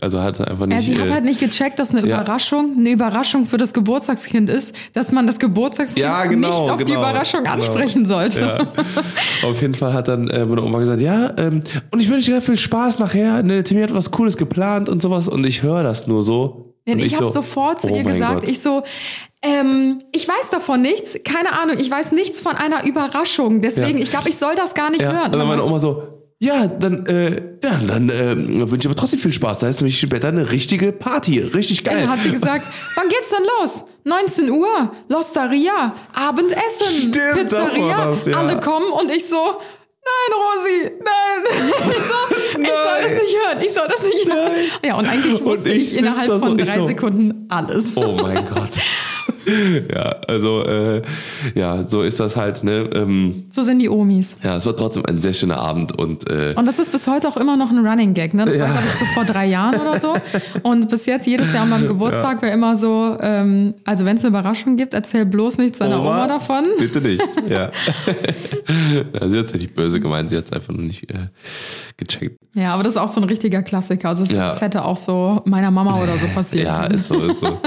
[0.00, 0.86] Also hat einfach Ja, nicht.
[0.86, 2.20] sie hat äh, halt nicht gecheckt, dass eine ja.
[2.22, 6.78] Überraschung, eine Überraschung für das Geburtstagskind ist, dass man das Geburtstagskind Ja, genau, nicht auf
[6.84, 7.56] die genau, Überraschung genau.
[7.56, 8.40] ansprechen sollte.
[8.40, 9.48] Ja.
[9.48, 12.40] Auf jeden Fall hat dann äh, meine Oma gesagt, ja, ähm, und ich wünsche dir
[12.40, 13.42] viel Spaß nachher.
[13.42, 15.28] Ne, Timmy hat was Cooles geplant und sowas.
[15.28, 16.74] Und ich höre das nur so.
[16.86, 18.48] Denn und ich, habe so, sofort zu oh ihr gesagt, Gott.
[18.48, 18.82] ich so,
[19.42, 23.60] ähm, ich weiß davon nichts, keine Ahnung, ich weiß nichts von einer Überraschung.
[23.60, 24.02] Deswegen, Ja.
[24.02, 25.32] ich glaube, ich soll das gar nicht ja, hören.
[25.32, 28.36] Und dann meine Oma so, ja, dann, äh, ja, dann äh,
[28.68, 29.60] wünsche ich aber trotzdem viel Spaß.
[29.60, 31.38] Da ist nämlich später eine richtige Party.
[31.38, 32.00] Richtig geil.
[32.00, 33.84] Dann hat sie gesagt, wann geht's denn los?
[34.02, 38.36] 19 Uhr, Losteria, Abendessen, Stimmt, Pizzeria, das, ja.
[38.36, 41.42] alle kommen und ich so, nein, Rosi, nein.
[42.52, 44.52] Ich, so, ich soll das nicht hören, ich soll das nicht hören.
[44.84, 47.96] Ja, und eigentlich Und wusste ich ich, sitz innerhalb von ich drei so, Sekunden alles.
[47.96, 48.70] Oh mein Gott.
[49.46, 51.02] ja, also, äh,
[51.54, 52.88] ja, so ist das halt, ne?
[52.94, 54.36] Ähm, So sind die Omis.
[54.42, 57.28] ja, es war trotzdem ein sehr schöner Abend und, äh, Und das ist bis heute
[57.28, 58.34] auch immer noch ein Running Gag.
[58.34, 58.44] Ne?
[58.44, 58.72] Das war, Ja.
[58.72, 60.14] glaube ich, so vor drei Jahren oder so.
[60.62, 64.24] Und bis jetzt, jedes Jahr an meinem Geburtstag, wäre immer so, ähm, also wenn es
[64.24, 66.64] eine Überraschung gibt, erzähl bloß nichts deiner Oma, davon.
[66.78, 67.70] Bitte nicht, ja.
[69.12, 71.14] ja sie hat es ja nicht böse gemeint, sie hat es einfach nur nicht äh,
[71.96, 72.36] gecheckt.
[72.54, 74.08] Ja, aber das ist auch so ein richtiger Klassiker.
[74.10, 74.46] Also es, Ja.
[74.48, 76.66] das hätte auch so meiner Mama oder so passiert.
[76.66, 77.58] Ja, ist so, ist so.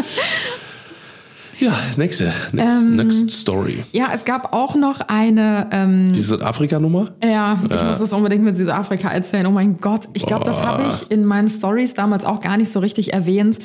[1.59, 3.83] Ja, nächste, next, Ähm, next Story.
[3.91, 7.11] Ja, es gab auch noch eine, ähm, Die Südafrika-Nummer?
[7.23, 9.45] ja, ich muss das unbedingt mit Südafrika erzählen.
[9.47, 12.71] Oh mein Gott, ich glaube, das habe ich in meinen Stories damals auch gar nicht
[12.71, 13.59] so richtig erwähnt,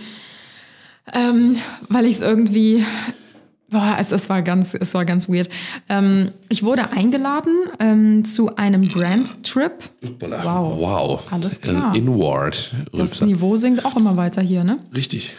[1.14, 1.56] ähm,
[1.88, 2.84] weil ich es irgendwie,
[3.70, 5.48] boah, es, es war ganz, es war ganz weird.
[5.88, 9.72] Ähm, ich wurde eingeladen ähm, zu einem Brand-Trip.
[10.20, 10.78] Wow.
[10.78, 11.22] Wow.
[11.30, 11.94] Alles klar.
[11.94, 12.74] Inward.
[12.92, 13.20] Das.
[13.22, 14.78] Niveau sinkt auch immer weiter hier, ne?
[14.94, 15.34] Richtig.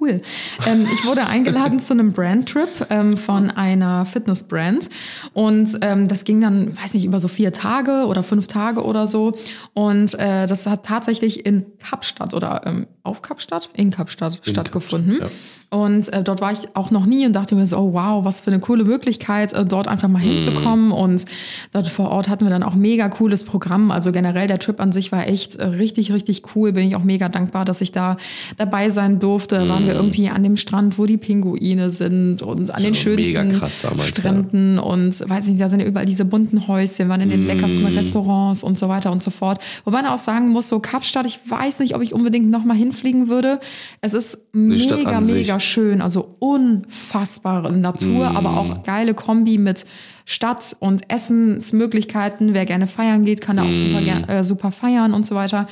[0.00, 0.22] Cool.
[0.66, 4.88] Ähm, ich wurde eingeladen zu einem Brandtrip ähm, von einer Fitnessbrand
[5.34, 9.06] und ähm, das ging dann, weiß nicht, über so vier Tage oder fünf Tage oder
[9.06, 9.34] so
[9.74, 13.70] und äh, das hat tatsächlich in Kapstadt oder ähm, auf Kapstadt?
[13.74, 15.18] In Kapstadt stattgefunden.
[15.18, 18.24] Kapstadt, Und äh, dort war ich auch noch nie und dachte mir so, oh wow,
[18.24, 20.92] was für eine coole Möglichkeit, äh, dort einfach mal hinzukommen.
[20.92, 21.24] Und
[21.72, 23.90] dort vor Ort hatten wir dann auch mega cooles Programm.
[23.90, 26.72] Also generell der Trip an sich war echt äh, richtig, richtig cool.
[26.72, 28.18] Bin ich auch mega dankbar, dass ich da
[28.58, 29.68] dabei sein durfte.
[29.68, 33.60] Waren wir irgendwie an dem Strand, wo die Pinguine sind und an den Ja, schönsten
[33.82, 37.46] damals, Stränden und weiß nicht, da sind ja überall diese bunten Häuschen, waren in den
[37.46, 39.58] leckersten Restaurants und so weiter und so fort.
[39.84, 42.74] Wobei man auch sagen muss, so Kapstadt, ich weiß nicht, ob ich unbedingt noch mal
[42.76, 43.60] hinfliegen würde.
[44.00, 49.84] Es ist mega, mega schön, also unfassbare Natur, aber auch geile Kombi mit
[50.24, 52.54] Stadt und Essensmöglichkeiten.
[52.54, 55.68] Wer gerne feiern geht, kann da auch super, ger- äh, super feiern und so weiter.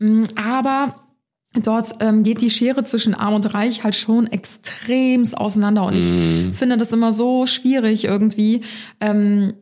[0.00, 0.96] Mm, Aber
[1.54, 5.84] dort ähm, geht die Schere zwischen Arm und Reich halt schon extremst auseinander.
[5.84, 8.62] Und ich finde das immer so schwierig irgendwie.
[9.00, 9.54] Ähm,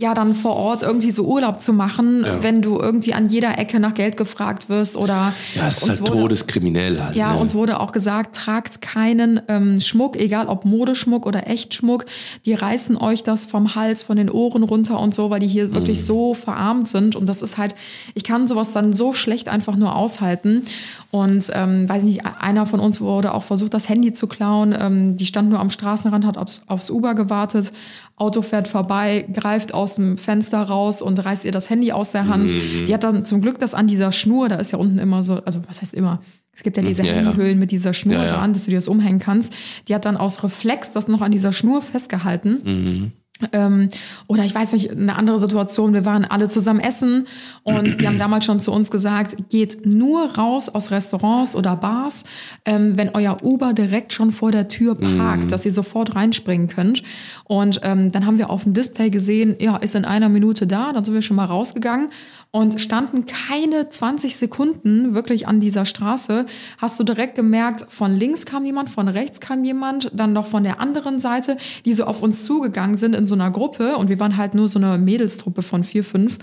[0.00, 2.40] ja, dann vor Ort irgendwie so Urlaub zu machen, Ja.
[2.40, 6.00] wenn du irgendwie an jeder Ecke nach Geld gefragt wirst oder Ja, es ist halt
[6.02, 7.16] wurde- todeskriminell halt.
[7.16, 7.40] ja, ne?
[7.40, 12.04] uns wurde auch gesagt, tragt keinen ähm, Schmuck, egal ob Modeschmuck oder Echtschmuck.
[12.46, 15.66] Die reißen euch das vom Hals, von den Ohren runter und so, weil die hier
[15.66, 15.74] Mhm.
[15.74, 17.16] wirklich so verarmt sind.
[17.16, 17.74] Und das ist halt,
[18.14, 20.62] ich kann sowas dann so schlecht einfach nur aushalten.
[21.10, 24.76] Und ähm, weiß nicht, einer von uns wurde auch versucht, das Handy zu klauen.
[24.78, 27.72] Ähm, die stand nur am Straßenrand, hat aufs, aufs Uber gewartet.
[28.16, 32.26] Auto fährt vorbei, greift aus dem Fenster raus und reißt ihr das Handy aus der
[32.28, 32.52] Hand.
[32.52, 32.86] Mhm.
[32.86, 35.42] Die hat dann zum Glück das an dieser Schnur, da ist ja unten immer so,
[35.44, 36.20] also was heißt immer?
[36.54, 37.18] Es gibt ja diese Ja, ja.
[37.22, 38.36] Handyhüllen mit dieser Schnur Ja, ja.
[38.36, 39.52] dran, dass du dir das umhängen kannst.
[39.88, 42.60] Die hat dann aus Reflex das noch an dieser Schnur festgehalten.
[42.64, 43.12] Mhm.
[43.52, 43.88] Ähm,
[44.26, 47.26] oder ich weiß nicht, eine andere Situation, wir waren alle zusammen essen
[47.62, 52.24] und die haben damals schon zu uns gesagt, geht nur raus aus Restaurants oder Bars,
[52.64, 57.02] ähm, wenn euer Uber direkt schon vor der Tür parkt, dass ihr sofort reinspringen könnt.
[57.44, 60.92] Und ähm, dann haben wir auf dem Display gesehen, ja, ist in einer Minute da,
[60.92, 62.10] dann sind wir schon mal rausgegangen
[62.50, 66.46] und standen keine 20 Sekunden wirklich an dieser Straße.
[66.78, 70.64] Hast du direkt gemerkt, von links kam jemand, von rechts kam jemand, dann noch von
[70.64, 74.18] der anderen Seite, die so auf uns zugegangen sind in so einer Gruppe und wir
[74.18, 76.38] waren halt nur so eine Mädelstruppe von vier, fünf.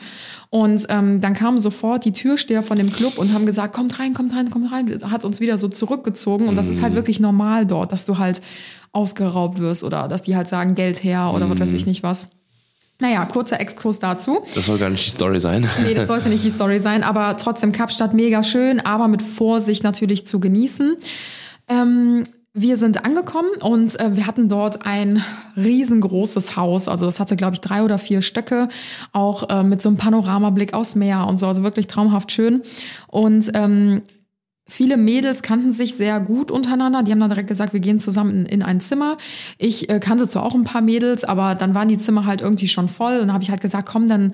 [0.51, 4.13] Und ähm, dann kamen sofort die Türsteher von dem Club und haben gesagt, kommt rein,
[4.13, 5.11] kommt rein, kommt rein.
[5.11, 8.41] Hat uns wieder so zurückgezogen und das ist halt wirklich normal dort, dass du halt
[8.91, 12.29] ausgeraubt wirst oder dass die halt sagen, Geld her oder was weiß ich nicht was.
[12.99, 14.39] Naja, kurzer Exkurs dazu.
[14.55, 15.67] Das soll gar nicht die Story sein.
[15.83, 19.83] Nee, das sollte nicht die Story sein, aber trotzdem Kapstadt mega schön, aber mit Vorsicht
[19.83, 20.95] natürlich zu genießen.
[21.67, 22.25] Ähm,
[22.57, 25.21] wir sind angekommen und äh, wir hatten dort ein
[25.57, 26.87] riesengroßes Haus.
[26.87, 28.69] Also das hatte, glaube ich, drei oder vier Stöcke,
[29.11, 31.47] auch äh, mit so einem Panoramablick aufs Meer und so.
[31.47, 32.61] Also wirklich traumhaft schön.
[33.07, 34.03] Und ähm,
[34.67, 37.03] Viele Mädels kannten sich sehr gut untereinander.
[37.03, 39.17] Die haben dann direkt gesagt, wir gehen zusammen in, in ein Zimmer.
[39.59, 42.67] Ich äh, kannte zwar auch ein paar Mädels, aber dann waren die Zimmer halt irgendwie
[42.67, 43.19] schon voll.
[43.19, 44.33] Und habe ich halt gesagt, komm, dann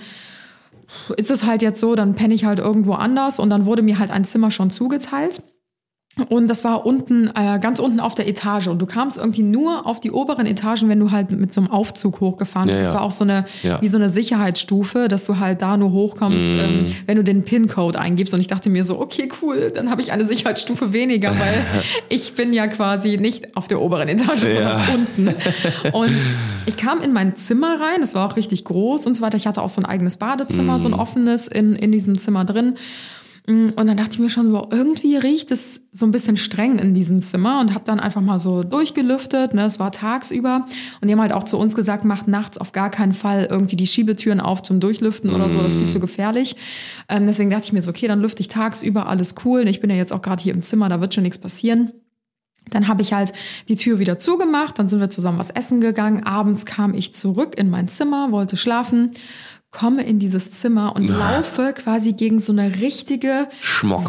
[1.17, 3.99] ist es halt jetzt so, dann penne ich halt irgendwo anders und dann wurde mir
[3.99, 5.43] halt ein Zimmer schon zugeteilt.
[6.30, 8.67] Und das war unten, äh, ganz unten auf der Etage.
[8.67, 11.69] Und du kamst irgendwie nur auf die oberen Etagen, wenn du halt mit so einem
[11.72, 12.80] Aufzug hochgefahren bist.
[12.80, 12.99] Ja, Das ja.
[12.99, 13.82] war auch so eine, Ja.
[13.82, 16.59] wie so eine Sicherheitsstufe, dass du halt da nur hochkommst, Mhm.
[16.59, 18.34] ähm, wenn du den PIN-Code eingibst.
[18.34, 21.53] Und ich dachte mir so, okay, cool, dann habe ich eine Sicherheitsstufe weniger, weil
[22.09, 25.36] ich bin ja quasi nicht auf der oberen Etage, sondern unten.
[25.93, 26.17] Und
[26.65, 29.38] ich kam in mein Zimmer rein, es war auch richtig groß und so weiter.
[29.38, 30.99] Ich hatte auch so ein eigenes Badezimmer, so ein Mhm.
[30.99, 32.76] offenes in, in diesem Zimmer drin.
[33.52, 36.93] Und dann dachte ich mir schon, wow, irgendwie riecht es so ein bisschen streng in
[36.93, 39.54] diesem Zimmer und habe dann einfach mal so durchgelüftet.
[39.54, 39.66] Ne?
[39.66, 40.66] Es war tagsüber
[41.02, 43.76] und die haben halt auch zu uns gesagt, macht nachts auf gar keinen Fall irgendwie
[43.76, 46.56] die Schiebetüren auf zum Durchlüften oder so, das ist viel zu gefährlich.
[47.10, 49.68] Ähm, deswegen dachte ich mir so, okay, dann lüfte ich tagsüber, alles cool.
[49.68, 51.91] Ich bin ja jetzt auch gerade hier im Zimmer, da wird schon nichts passieren.
[52.70, 53.34] Dann habe ich halt
[53.70, 56.24] die Tür wieder zugemacht, dann sind wir zusammen was essen gegangen.
[56.24, 59.12] Abends kam ich zurück in mein Zimmer, wollte schlafen,
[59.72, 63.47] komme in dieses Zimmer und laufe quasi gegen so eine richtige.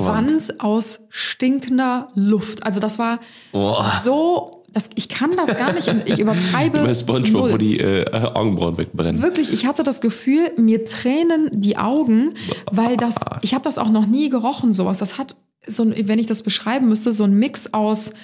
[0.06, 2.64] Wand aus stinkender Luft.
[2.64, 3.20] Also das war
[3.52, 4.00] Boah.
[4.02, 6.80] so, das, ich kann das gar nicht, und ich übertreibe.
[6.80, 7.52] Bei Spongebob, null.
[7.52, 9.22] wo die äh, Augenbrauen wegbrennen.
[9.22, 12.34] Wirklich, ich hatte das Gefühl, mir tränen die Augen,
[12.70, 14.98] weil das, ich habe das auch noch nie gerochen, sowas.
[14.98, 15.36] Das hat
[15.66, 18.14] so, ein, wenn ich das beschreiben müsste, so ein Mix aus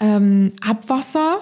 [0.00, 1.40] ähm, Abwasser,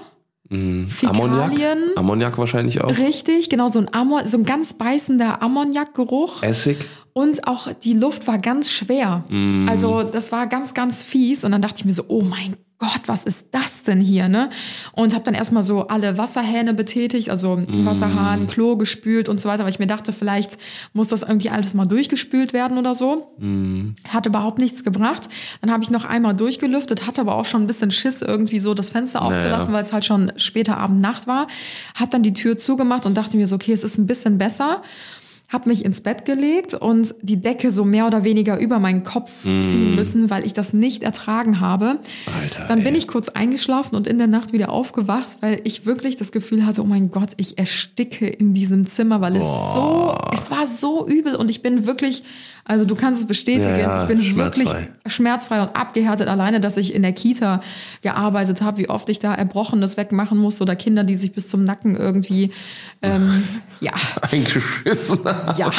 [0.50, 1.50] Ammoniak?
[1.52, 2.96] Fäkalien, Ammoniak wahrscheinlich auch.
[2.96, 6.42] richtig, genau, so ein, Ammon, so ein ganz beißender Ammoniakgeruch.
[6.42, 6.86] Essig.
[7.12, 9.24] Und auch die Luft war ganz schwer.
[9.66, 11.42] Also das war ganz, ganz fies.
[11.42, 14.28] Und dann dachte ich mir so, oh mein Gott, was ist das denn hier?
[14.28, 14.50] Ne?
[14.92, 19.64] Und habe dann erstmal so alle Wasserhähne betätigt, also Wasserhahn, Klo gespült und so weiter,
[19.64, 20.58] weil ich mir dachte, vielleicht
[20.92, 23.32] muss das irgendwie alles mal durchgespült werden oder so.
[24.08, 25.28] Hat überhaupt nichts gebracht.
[25.60, 28.74] Dann habe ich noch einmal durchgelüftet, hatte aber auch schon ein bisschen Schiss, irgendwie so
[28.74, 29.72] das Fenster aufzulassen, Naja.
[29.72, 31.48] weil es halt schon später Abend Nacht war.
[31.98, 34.82] Hab dann die Tür zugemacht und dachte mir so, okay, es ist ein bisschen besser.
[35.48, 39.30] Hab mich ins Bett gelegt und die Decke so mehr oder weniger über meinen Kopf
[39.42, 42.00] ziehen müssen, weil ich das nicht ertragen habe.
[42.38, 42.98] Alter, Dann bin ey.
[42.98, 46.82] ich kurz eingeschlafen und in der Nacht wieder aufgewacht, weil ich wirklich das Gefühl hatte,
[46.82, 51.34] oh mein Gott, ich ersticke in diesem Zimmer, weil es so, es war so übel
[51.34, 52.22] und ich bin wirklich,
[52.64, 54.64] also du kannst es bestätigen, Ja, ja, ich bin schmerzfrei.
[54.66, 57.62] wirklich schmerzfrei und abgehärtet alleine, dass ich in der Kita
[58.02, 61.64] gearbeitet habe, wie oft ich da Erbrochenes wegmachen musste oder Kinder, die sich bis zum
[61.64, 62.50] Nacken irgendwie,
[63.00, 63.44] ähm,
[63.80, 65.20] ja, Eingeschissen.
[65.56, 65.70] Ja.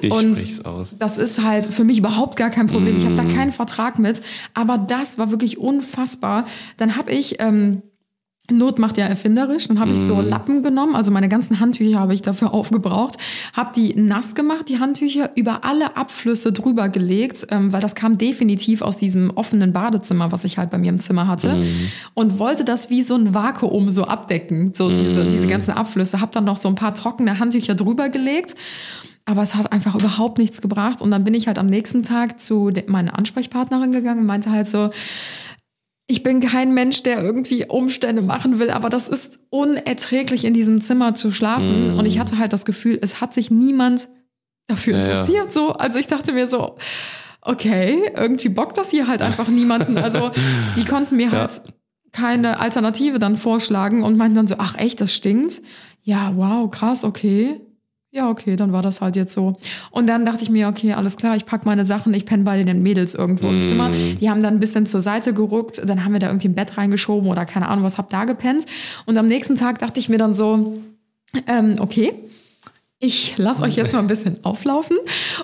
[0.00, 0.94] Ich und sprich's aus.
[0.98, 2.96] das ist halt für mich überhaupt gar kein Problem.
[2.96, 3.16] Ich habe Mm.
[3.16, 4.22] da keinen Vertrag mit.
[4.54, 6.44] Aber das war wirklich unfassbar.
[6.76, 7.40] Dann habe ich.
[7.40, 7.82] Ähm,
[8.50, 9.68] Not macht ja erfinderisch.
[9.68, 13.16] Dann habe ich so Lappen genommen, also meine ganzen Handtücher habe ich dafür aufgebraucht,
[13.52, 18.18] habe die nass gemacht, die Handtücher, über alle Abflüsse drüber gelegt, ähm, weil das kam
[18.18, 21.64] definitiv aus diesem offenen Badezimmer, was ich halt bei mir im Zimmer hatte, Mm.
[22.14, 26.20] und wollte das wie so ein Vakuum so abdecken, so diese, diese ganzen Abflüsse.
[26.20, 28.54] Habe dann noch so ein paar trockene Handtücher drüber gelegt.
[29.26, 31.02] Aber es hat einfach überhaupt nichts gebracht.
[31.02, 34.68] Und dann bin ich halt am nächsten Tag zu meiner Ansprechpartnerin gegangen und meinte halt
[34.68, 34.90] so,
[36.10, 40.80] ich bin kein Mensch, der irgendwie Umstände machen will, aber das ist unerträglich, in diesem
[40.80, 41.92] Zimmer zu schlafen.
[41.96, 44.08] Und ich hatte halt das Gefühl, es hat sich niemand
[44.66, 45.10] dafür Ja, ja.
[45.10, 45.52] interessiert.
[45.52, 45.72] So.
[45.72, 46.76] Also ich dachte mir so,
[47.42, 49.98] okay, irgendwie bockt das hier halt einfach niemanden.
[49.98, 50.32] Also
[50.76, 51.62] die konnten mir halt
[52.10, 55.62] keine Alternative dann vorschlagen und meinten dann so, ach echt, das stinkt?
[56.02, 57.60] Ja, wow, krass, okay.
[58.12, 59.56] Ja, okay, dann war das halt jetzt so.
[59.92, 62.60] Und dann dachte ich mir, okay, alles klar, ich pack meine Sachen, ich penne bei
[62.60, 63.90] den Mädels irgendwo im Zimmer.
[63.90, 66.76] Die haben dann ein bisschen zur Seite gerückt, dann haben wir da irgendwie ein Bett
[66.76, 68.66] reingeschoben oder keine Ahnung, was hab da gepennt.
[69.06, 70.78] Und am nächsten Tag dachte ich mir dann so,
[71.46, 72.12] ähm, okay,
[73.02, 74.96] ich lasse euch jetzt mal ein bisschen auflaufen.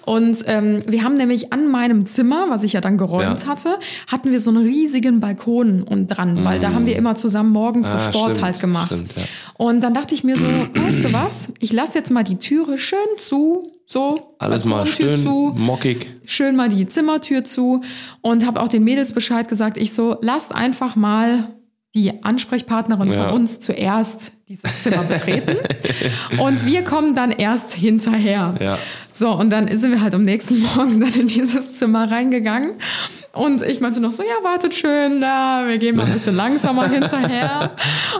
[0.04, 3.46] Und ähm, wir haben nämlich an meinem Zimmer, was ich ja dann geräumt Ja.
[3.46, 3.78] hatte,
[4.08, 7.88] hatten wir so einen riesigen Balkon und dran, weil da haben wir immer zusammen morgens
[7.90, 8.92] so Ah, Sport stimmt, halt gemacht.
[8.92, 9.22] stimmt, ja.
[9.54, 11.48] Und dann dachte ich mir so, weißt du was?
[11.58, 16.08] Ich lasse jetzt mal die Türe schön zu, so Alles mal schön zu, mockig.
[16.26, 17.80] schön mal die Zimmertür zu
[18.20, 19.78] und habe auch den Mädels Bescheid gesagt.
[19.78, 21.54] Ich so, lasst einfach mal
[21.94, 23.28] die Ansprechpartnerin Ja.
[23.30, 25.56] von uns zuerst dieses Zimmer betreten
[26.38, 28.54] und wir kommen dann erst hinterher.
[28.60, 28.78] Ja.
[29.10, 32.74] So, und dann sind wir halt am nächsten Morgen dann in dieses Zimmer reingegangen.
[33.32, 36.88] Und ich meinte noch so, ja, wartet schön, da, wir gehen mal ein bisschen langsamer
[36.90, 37.72] hinterher.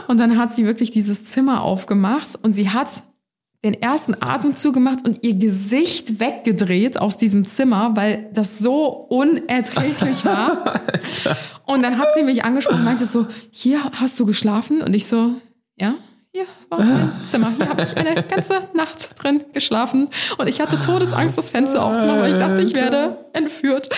[0.07, 3.03] Und dann hat sie wirklich dieses Zimmer aufgemacht und sie hat
[3.63, 10.23] den ersten Atemzug gemacht und ihr Gesicht weggedreht aus diesem Zimmer, weil das so unerträglich
[10.25, 10.81] war.
[11.65, 14.81] Und dann hat sie mich angesprochen und meinte so, hier hast du geschlafen?
[14.81, 15.33] Und ich so,
[15.77, 15.95] ja,
[16.37, 17.51] hier war mein Zimmer.
[17.57, 20.09] Hier habe ich eine ganze Nacht drin geschlafen.
[20.37, 23.89] Und ich hatte Todesangst, das Fenster aufzumachen, weil ich dachte, ich werde entführt.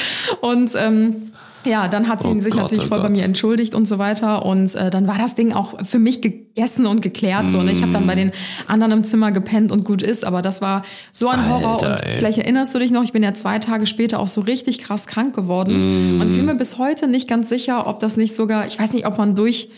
[0.42, 1.32] Und ähm,
[1.66, 3.18] Ja, dann hat sie Oh sich Gott, natürlich oh voll bei Gott.
[3.18, 4.46] mir entschuldigt und so weiter.
[4.46, 7.52] Und äh, dann war das Ding auch für mich gegessen und geklärt.
[7.52, 7.60] So.
[7.60, 8.32] Und ich habe dann bei den
[8.68, 10.24] anderen im Zimmer gepennt und gut ist.
[10.24, 11.74] Aber das war so ein Horror.
[11.74, 12.18] Alter, und ey.
[12.18, 15.08] vielleicht erinnerst du dich noch, ich bin ja zwei Tage später auch so richtig krass
[15.08, 16.16] krank geworden.
[16.18, 16.22] Mm.
[16.22, 18.94] Und ich bin mir bis heute nicht ganz sicher, ob das nicht sogar, ich weiß
[18.94, 19.70] nicht, ob man durch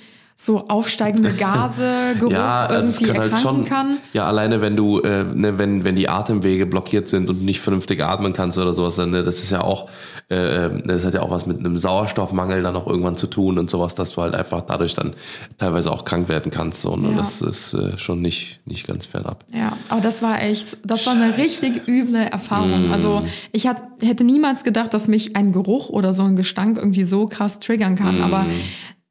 [0.43, 3.65] so aufsteigende Gase, Geruch Ja, also irgendwie kann halt erkranken schon.
[3.65, 3.97] kann.
[4.13, 7.61] Ja, alleine wenn du, äh, ne, wenn, wenn die Atemwege blockiert sind und du nicht
[7.61, 9.87] vernünftig atmen kannst oder sowas, dann, ne, das ist ja auch,
[10.31, 13.59] äh, äh, das hat ja auch was mit einem Sauerstoffmangel dann auch irgendwann zu tun
[13.59, 15.13] und sowas, dass du halt einfach dadurch dann
[15.59, 16.81] teilweise auch krank werden kannst.
[16.81, 17.11] So, ne?
[17.11, 17.17] Ja.
[17.17, 19.45] Das ist äh, schon nicht, nicht ganz fernab.
[19.53, 22.89] Ja, aber das war echt, das war eine richtig üble Erfahrung.
[22.89, 22.93] Mm.
[22.93, 23.21] Also
[23.51, 27.27] ich hat, hätte niemals gedacht, dass mich ein Geruch oder so ein Gestank irgendwie so
[27.27, 28.19] krass triggern kann.
[28.19, 28.23] Mm.
[28.23, 28.47] Aber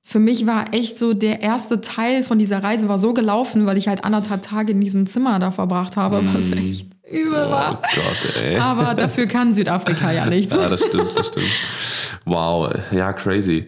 [0.02, 3.76] für mich war echt so der erste Teil von dieser Reise war so gelaufen, weil
[3.76, 7.48] ich halt anderthalb Tage in diesem Zimmer da verbracht habe, was echt übel Mm.
[7.48, 7.82] Oh war.
[7.82, 8.56] Gott, ey.
[8.56, 10.54] Aber dafür kann Südafrika ja nichts.
[10.54, 11.46] Ja, das stimmt, das stimmt.
[12.24, 13.66] Wow, ja, crazy.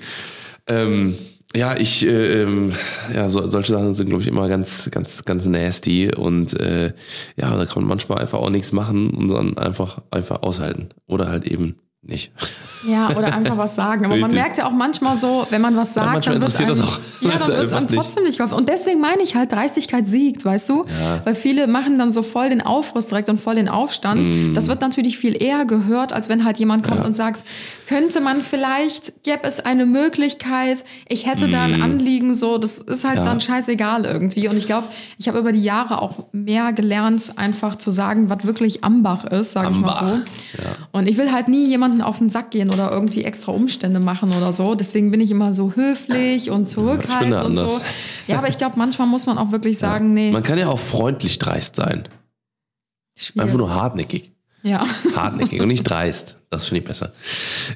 [0.67, 1.17] Ähm,
[1.55, 2.73] ja, ich, äh, ähm,
[3.15, 6.93] ja, so, solche Sachen sind, glaube ich, immer ganz, ganz, ganz nasty und äh,
[7.37, 11.29] ja, da kann man manchmal einfach auch nichts machen und dann einfach, einfach aushalten oder
[11.29, 12.33] halt eben nicht.
[12.85, 14.05] Ja, oder einfach was sagen.
[14.05, 16.89] Aber man merkt ja auch manchmal so, wenn man was sagt, manchmal dann wird einem,
[17.21, 18.57] ja, dann wird einfach einem trotzdem nicht geholfen.
[18.57, 20.85] Und deswegen meine ich halt, Dreistigkeit siegt, weißt du?
[21.23, 24.27] Weil viele machen dann so voll den Aufriss direkt und voll den Aufstand.
[24.27, 24.55] Mm.
[24.55, 27.45] Das wird natürlich viel eher gehört, als wenn halt jemand kommt und sagt,
[27.87, 33.05] könnte man vielleicht, gäbe es eine Möglichkeit, ich hätte da ein Anliegen, so, das ist
[33.05, 33.19] halt Mm.
[33.19, 33.25] Ja.
[33.25, 34.49] dann scheißegal irgendwie.
[34.49, 34.89] Und ich glaube,
[35.19, 39.53] ich habe über die Jahre auch mehr gelernt, einfach zu sagen, was wirklich Ambach ist,
[39.53, 40.21] sage ich mal so.
[40.93, 44.33] Und ich will halt nie jemanden auf den Sack gehen oder irgendwie extra Umstände machen
[44.33, 44.75] oder so.
[44.75, 47.81] Deswegen bin ich immer so höflich und zurückhaltend da und so.
[48.27, 50.79] Ja, aber ich glaube, manchmal muss man auch wirklich sagen, nee, Man kann ja auch
[50.79, 52.09] freundlich dreist sein.
[53.17, 53.43] schwierig.
[53.47, 54.33] Einfach nur hartnäckig.
[54.63, 54.87] Ja.
[55.17, 56.39] Hartnäckig und nicht dreist.
[56.51, 57.13] Das finde ich besser.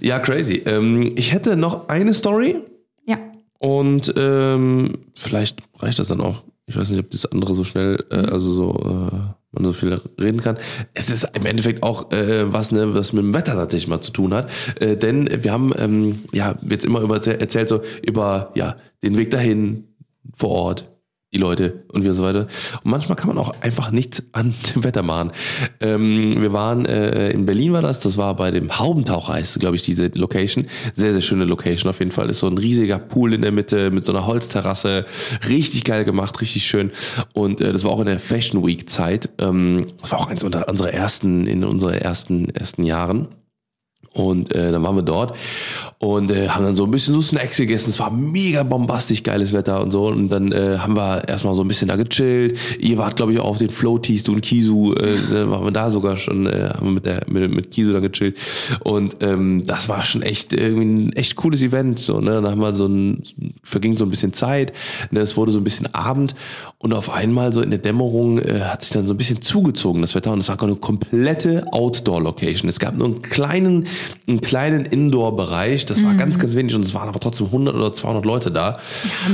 [0.01, 0.63] Ja, crazy.
[0.67, 2.61] Ähm, ich hätte noch eine Story.
[3.07, 3.19] Ja.
[3.59, 6.43] Und ähm, vielleicht reicht das dann auch.
[6.67, 9.99] Ich weiß nicht, ob das andere so schnell, äh, also so, äh, man so viel
[10.21, 10.59] reden kann.
[10.95, 14.13] Es ist im Endeffekt auch äh, was, ne, was mit dem Wetter tatsächlich mal zu
[14.13, 14.51] tun hat.
[14.81, 19.31] Äh, denn wir haben ähm, ja jetzt immer über erzählt so über ja den Weg
[19.31, 19.89] dahin
[20.35, 20.96] vor Ort,
[21.37, 22.47] die Leute und und so weiter.
[22.83, 25.33] Und manchmal kann man auch einfach nichts an dem Wetter machen.
[25.81, 29.77] Ähm, wir waren äh, in Berlin war das, das war bei dem Haubentaucher heißt, glaube
[29.77, 30.67] ich, diese Location.
[30.95, 32.31] Sehr, sehr schöne Location auf jeden Fall.
[32.31, 35.05] Ist so ein riesiger Pool in der Mitte mit so einer Holzterrasse.
[35.49, 36.91] Richtig geil gemacht, richtig schön.
[37.35, 39.29] Und äh, das war auch in der Fashion Week Zeit.
[39.39, 43.29] Ähm, das war auch eins unserer ersten, in unseren ersten, ersten Jahren.
[44.17, 45.35] Und äh, dann waren wir dort
[45.99, 47.91] und äh, haben dann so ein bisschen so Snacks gegessen.
[47.91, 50.07] Es war mega bombastisch geiles Wetter und so.
[50.09, 52.59] Und dann äh, haben wir erstmal so ein bisschen da gechillt.
[52.79, 54.95] Ihr wart, glaube ich, auch auf den Floaties, du und Kisu.
[54.95, 57.93] Äh, dann waren wir da sogar schon, äh, haben wir mit, der, mit, mit Kisu
[57.93, 58.39] dann gechillt.
[58.85, 61.99] Und ähm, das war schon echt irgendwie ein echt cooles Event.
[61.99, 62.41] So, ne?
[62.41, 63.23] Dann haben wir so ein,
[63.63, 64.73] verging so ein bisschen Zeit.
[65.11, 65.21] Ne?
[65.21, 66.35] Es wurde so ein bisschen Abend.
[66.87, 70.03] Und auf einmal so in der Dämmerung äh, hat sich dann so ein bisschen zugezogen,
[70.03, 70.31] das Wetter.
[70.31, 72.69] Und es war eine komplette Outdoor-Location.
[72.69, 73.89] Es gab nur einen kleinen,
[74.29, 75.87] einen kleinen Indoor-Bereich.
[75.87, 76.77] Das war ganz, ganz wenig.
[76.77, 78.79] Und es waren aber trotzdem 100 oder 200 Leute da.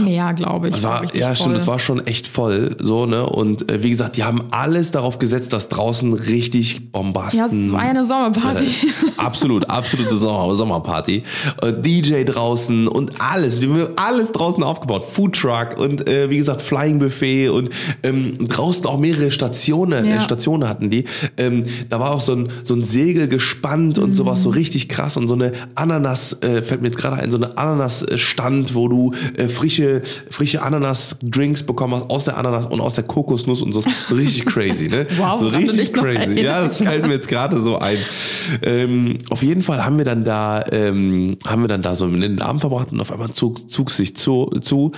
[0.02, 0.82] Mehr, glaube ich.
[0.82, 3.28] War, richtig ja, stimmt, das war schon echt voll, so, ne?
[3.28, 7.38] Und äh, wie gesagt, die haben alles darauf gesetzt, dass draußen richtig Bombasten.
[7.38, 8.64] Ja, es war eine Sommerparty.
[8.64, 8.70] Äh,
[9.18, 11.22] absolut, absolute Sommer, Sommerparty.
[11.60, 13.60] Äh, DJ draußen und alles.
[13.60, 15.04] Wir haben alles draußen aufgebaut.
[15.04, 17.70] Foodtruck und äh, wie gesagt, Flying Buffet und
[18.02, 20.16] ähm, draußen auch mehrere Stationen, Ja.
[20.16, 21.04] äh, Stationen hatten die.
[21.36, 25.16] Ähm, da war auch so ein, so ein Segel gespannt und sowas so richtig krass
[25.16, 29.12] und so eine Ananas, äh, fällt mir jetzt gerade ein, so eine Ananas-Stand, wo du
[29.36, 33.82] äh, frische, frische Ananas-Drinks bekommen hast aus der Ananas und aus der Kokosnuss und so.
[34.10, 35.06] Richtig crazy, ne?
[35.18, 36.40] Wow, so richtig crazy.
[36.40, 37.98] Ja, das fällt mir jetzt gerade so ein.
[38.62, 42.40] Ähm, auf jeden Fall haben wir dann da, ähm, haben wir dann da so den
[42.40, 44.92] Abend verbracht und auf einmal zog, zog sich zu, zu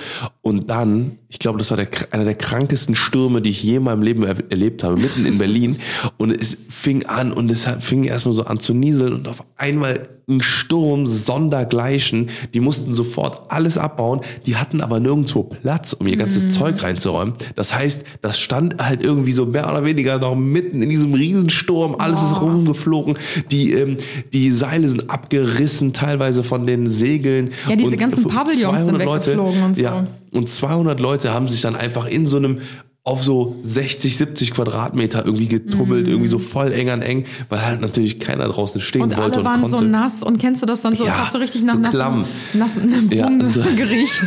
[0.44, 3.84] und dann, ich glaube, das war der, einer der krankesten Stürme, die ich je in
[3.84, 5.78] meinem Leben er, erlebt habe, mitten in Berlin.
[6.18, 10.06] Und es fing an und es fing erstmal so an zu nieseln und auf einmal
[10.28, 12.30] ein Sturm sondergleichen.
[12.54, 14.20] Die mussten sofort alles abbauen.
[14.46, 17.34] Die hatten aber nirgendwo Platz, um ihr ganzes Zeug reinzuräumen.
[17.54, 21.96] Das heißt, das stand halt irgendwie so mehr oder weniger noch mitten in diesem Riesensturm.
[21.98, 23.18] Alles ist rumgeflogen.
[23.50, 23.96] Die, ähm,
[24.32, 27.50] die Seile sind abgerissen, teilweise von den Segeln.
[27.68, 29.84] Ja, diese Und ganzen Pavillons sind 200 Leute, weggeflogen und so.
[29.84, 32.58] Ja, und 200 Leute haben sich dann einfach in so einem
[33.06, 37.82] auf so 60, 70 Quadratmeter irgendwie getummelt, irgendwie so voll eng an eng, weil halt
[37.82, 39.90] natürlich keiner draußen stehen Und wollte alle waren und so konnte.
[39.92, 41.04] nass und kennst du das dann so?
[41.04, 42.24] es Ja, hat so richtig nach so nassen,
[42.54, 44.18] nassen Ja, so- Geriecht.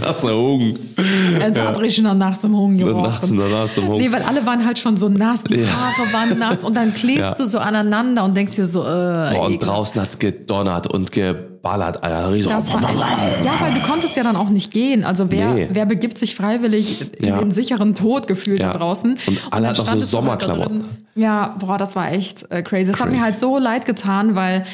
[0.00, 0.78] Nasser Hugen.
[1.44, 3.02] Und hat richtig nach im Hung gerochen.
[3.02, 3.98] nachts- nach im Hung.
[3.98, 5.66] Nee, weil alle waren halt schon so nass, die Ja.
[5.66, 7.44] Haare waren nass und dann klebst Ja.
[7.44, 8.84] du so aneinander und denkst dir so, äh,
[9.34, 11.10] Boah, und draußen hat's gedonnert und
[11.56, 12.32] geballert, Alter.
[12.32, 15.04] Riesen- Das war echt, ja, weil du konntest ja dann auch nicht gehen.
[15.04, 15.68] Also wer, Nee.
[15.72, 17.38] wer begibt sich freiwillig in Ja.
[17.38, 18.72] den sicheren Tod gefühlt Ja.
[18.72, 19.18] da draußen?
[19.26, 20.84] Und alle hatten noch so halt Sommerklamotten.
[21.14, 22.90] Ja, boah, das war echt äh, crazy.
[22.92, 24.64] Das hat mir halt so leid getan, weil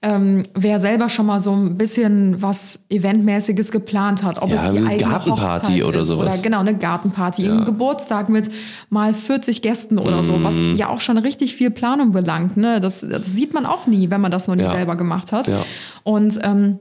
[0.00, 4.62] ähm, wer selber schon mal so ein bisschen was Eventmäßiges geplant hat, ob Ja, es
[4.62, 6.34] die eine eigene Gartenparty Hochzeit oder ist sowas.
[6.34, 8.48] oder genau eine Gartenparty, einen Geburtstag mit
[8.90, 10.76] mal 40 Gästen oder so, was Mhm.
[10.76, 12.56] ja auch schon richtig viel Planung belangt.
[12.56, 12.80] Ne?
[12.80, 14.72] Das, das sieht man auch nie, wenn man das noch nie Ja.
[14.72, 15.48] selber gemacht hat.
[15.48, 15.64] Ja.
[16.04, 16.78] Und ähm,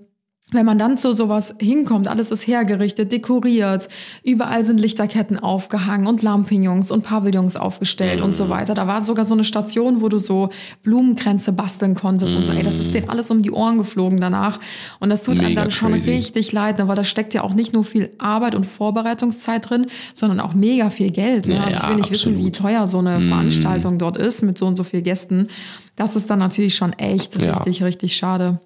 [0.53, 3.89] wenn man dann zu sowas hinkommt, alles ist hergerichtet, dekoriert,
[4.23, 8.33] überall sind Lichterketten aufgehangen und Lampignons und Pavillons aufgestellt und Mhm.
[8.33, 8.73] so weiter.
[8.73, 10.47] Da war sogar so eine Station, wo du so
[10.83, 12.53] Blumenkränze basteln konntest und so.
[12.53, 14.59] Ey, das ist denen alles um die Ohren geflogen danach.
[15.01, 15.49] Und das tut einem Mhm.
[15.49, 16.11] Mega dann schon crazy.
[16.11, 16.87] richtig leid, ne?
[16.87, 20.89] weil da steckt ja auch nicht nur viel Arbeit und Vorbereitungszeit drin, sondern auch mega
[20.89, 21.45] viel Geld.
[21.47, 21.55] Ne?
[21.55, 22.59] Ja, also ich will nicht wissen, wie absolut.
[22.61, 22.63] Mhm.
[22.77, 25.49] teuer so eine Veranstaltung dort ist mit so und so viel Gästen.
[25.97, 27.55] Das ist dann natürlich schon echt Ja.
[27.57, 28.61] richtig, richtig schade.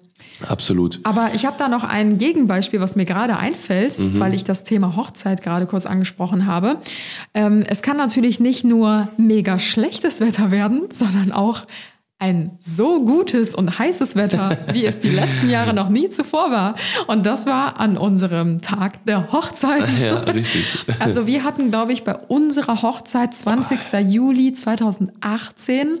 [0.48, 1.00] Absolut.
[1.04, 4.18] Aber ich habe da noch ein Gegenbeispiel, was mir gerade einfällt, Mhm.
[4.20, 6.78] weil ich das Thema Hochzeit gerade kurz angesprochen habe.
[7.34, 11.62] Ähm, es kann natürlich nicht nur mega schlechtes Wetter werden, sondern auch
[12.18, 16.76] ein so gutes und heißes Wetter, wie es die letzten Jahre noch nie zuvor war.
[17.08, 19.88] Und das war an unserem Tag der Hochzeit.
[20.00, 20.78] Ja, richtig.
[21.00, 24.08] Also wir hatten, glaube ich, bei unserer Hochzeit 20.
[24.08, 25.98] Juli 2018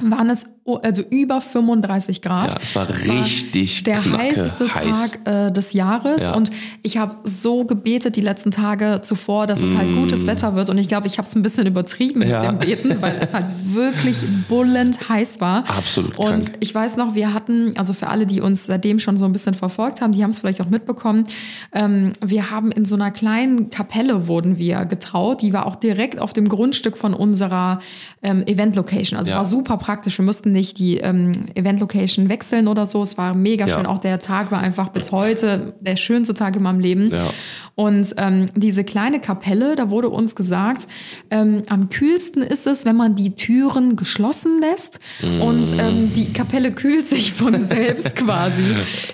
[0.00, 2.52] waren es oh, also über 35 Grad.
[2.54, 5.12] Ja, es war Es richtig der knacke heißeste heiß.
[5.12, 6.34] Tag äh, des Jahres Ja.
[6.34, 6.50] und
[6.82, 10.78] ich habe so gebetet die letzten Tage zuvor, dass es halt gutes Wetter wird und
[10.78, 12.22] ich glaube, ich habe es ein bisschen übertrieben Mm.
[12.22, 12.40] Ja.
[12.52, 15.64] mit dem Beten, weil es halt wirklich bullend heiß war.
[15.68, 16.52] Absolut Und krank.
[16.60, 19.54] ich weiß noch, wir hatten, also für alle, die uns seitdem schon so ein bisschen
[19.54, 21.26] verfolgt haben, die haben es vielleicht auch mitbekommen,
[21.72, 26.18] ähm, wir haben in so einer kleinen Kapelle wurden wir getraut, die war auch direkt
[26.20, 27.80] auf dem Grundstück von unserer
[28.22, 29.18] ähm, Event-Location.
[29.18, 33.16] Also es war super praktisch, wir mussten nicht die ähm, Event-Location wechseln oder so, es
[33.16, 33.76] war mega Ja.
[33.76, 37.10] schön, auch der Tag war einfach bis heute der schönste Tag in meinem Leben.
[37.10, 37.30] Ja.
[37.76, 40.88] Und ähm, diese kleine Kapelle, da wurde uns gesagt,
[41.30, 45.78] ähm, am kühlsten ist es, wenn man die Türen geschlossen lässt und Mm.
[45.80, 48.64] ähm, die Kapelle kühlt sich von selbst quasi.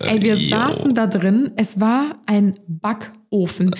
[0.00, 0.48] Ey, wir Jo.
[0.56, 3.12] saßen da drin, es war ein Backofen.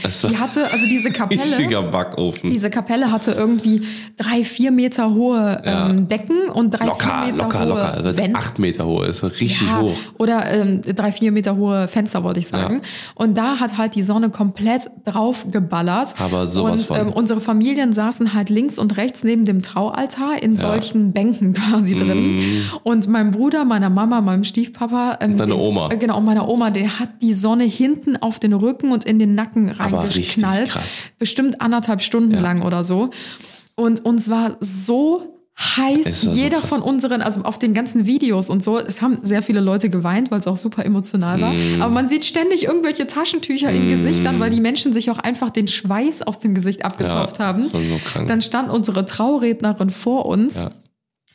[0.03, 2.51] Es war Die hatte, also diese Kapelle, Backofen.
[2.51, 3.83] diese Kapelle hatte irgendwie
[4.17, 8.17] drei, vier Meter hohe ähm, Decken und drei, vier locker, Meter locker, hohe locker.
[8.17, 8.39] Wände.
[8.39, 9.95] Acht Meter hoch, ist richtig Ja, hoch.
[10.19, 12.83] Oder ähm, drei, vier Meter hohe Fenster, wollte ich sagen.
[13.15, 16.15] Und da hat halt die Sonne komplett drauf geballert.
[16.19, 17.07] Aber sowas und von.
[17.09, 21.95] Ähm, unsere Familien saßen halt links und rechts neben dem Traualtar in solchen Bänken quasi
[21.95, 22.41] drin.
[22.83, 25.19] Und mein Bruder, meiner Mama, meinem Stiefpapa.
[25.21, 25.91] Ähm, Deine den- Oma.
[25.91, 29.35] Äh, genau, meiner Oma, der hat die Sonne hinten auf den Rücken und in den
[29.35, 29.79] Nacken richtig
[30.45, 30.69] reingeknallt.
[30.71, 31.05] krass.
[31.19, 33.11] Bestimmt anderthalb Stunden lang oder so.
[33.77, 36.23] Und uns war so heiß.
[36.23, 36.69] So Jeder krass.
[36.69, 40.31] von unseren, also auf den ganzen Videos und so, es haben sehr viele Leute geweint,
[40.33, 41.53] weil es auch super emotional war.
[41.53, 41.81] Mm.
[41.81, 45.69] Aber man sieht ständig irgendwelche Taschentücher in Gesichtern, weil die Menschen sich auch einfach den
[45.69, 47.63] Schweiß aus dem Gesicht abgetropft Ja, haben.
[47.63, 48.27] das war so krank.
[48.27, 50.67] Dann stand unsere Traurednerin vor uns.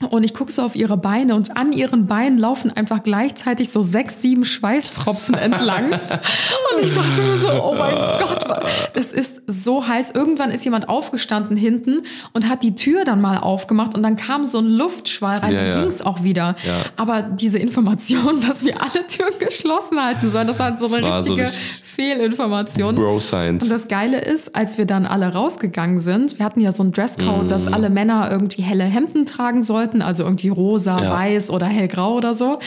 [0.08, 3.84] Und ich gucke so auf ihre Beine und an ihren Beinen laufen einfach gleichzeitig so
[3.84, 5.92] sechs, sieben Schweißtropfen entlang.
[5.92, 8.46] Und ich dachte mir so, oh mein Gott,
[8.94, 10.12] das ist so heiß.
[10.12, 14.46] Irgendwann ist jemand aufgestanden hinten und hat die Tür dann mal aufgemacht und dann kam
[14.46, 15.82] so ein Luftschwall rein Ja, und ja.
[15.82, 16.56] ging's auch wieder.
[16.66, 16.84] Ja.
[16.96, 21.24] Aber diese Information, dass wir alle Türen geschlossen halten sollen, das war halt so eine
[21.24, 22.96] so richtige richtig Fehlinformation.
[22.96, 23.64] Bro Science.
[23.64, 26.94] Und das Geile ist, als wir dann alle rausgegangen sind, wir hatten ja so einen
[26.94, 31.12] Dresscode, dass alle Männer irgendwie helle Hemden tragen sollten, also irgendwie rosa, Ja.
[31.12, 32.60] weiß oder hellgrau oder so.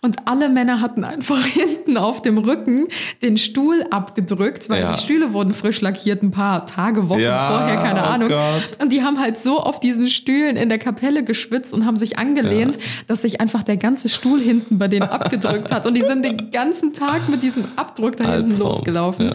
[0.00, 2.86] Und alle Männer hatten einfach hinten auf dem Rücken
[3.22, 4.92] den Stuhl abgedrückt, weil Ja.
[4.92, 8.28] die Stühle wurden frisch lackiert, ein paar Tage, Wochen Ja, vorher, keine oh Ahnung.
[8.30, 8.82] Gott.
[8.82, 12.18] Und die haben halt so auf diesen Stühlen in der Kapelle geschwitzt und haben sich
[12.18, 15.86] angelehnt, dass sich einfach der ganze Stuhl hinten bei denen abgedrückt hat.
[15.86, 18.68] Und die sind den ganzen Tag mit diesem Abdruck da hinten Albtraum.
[18.72, 19.32] losgelaufen.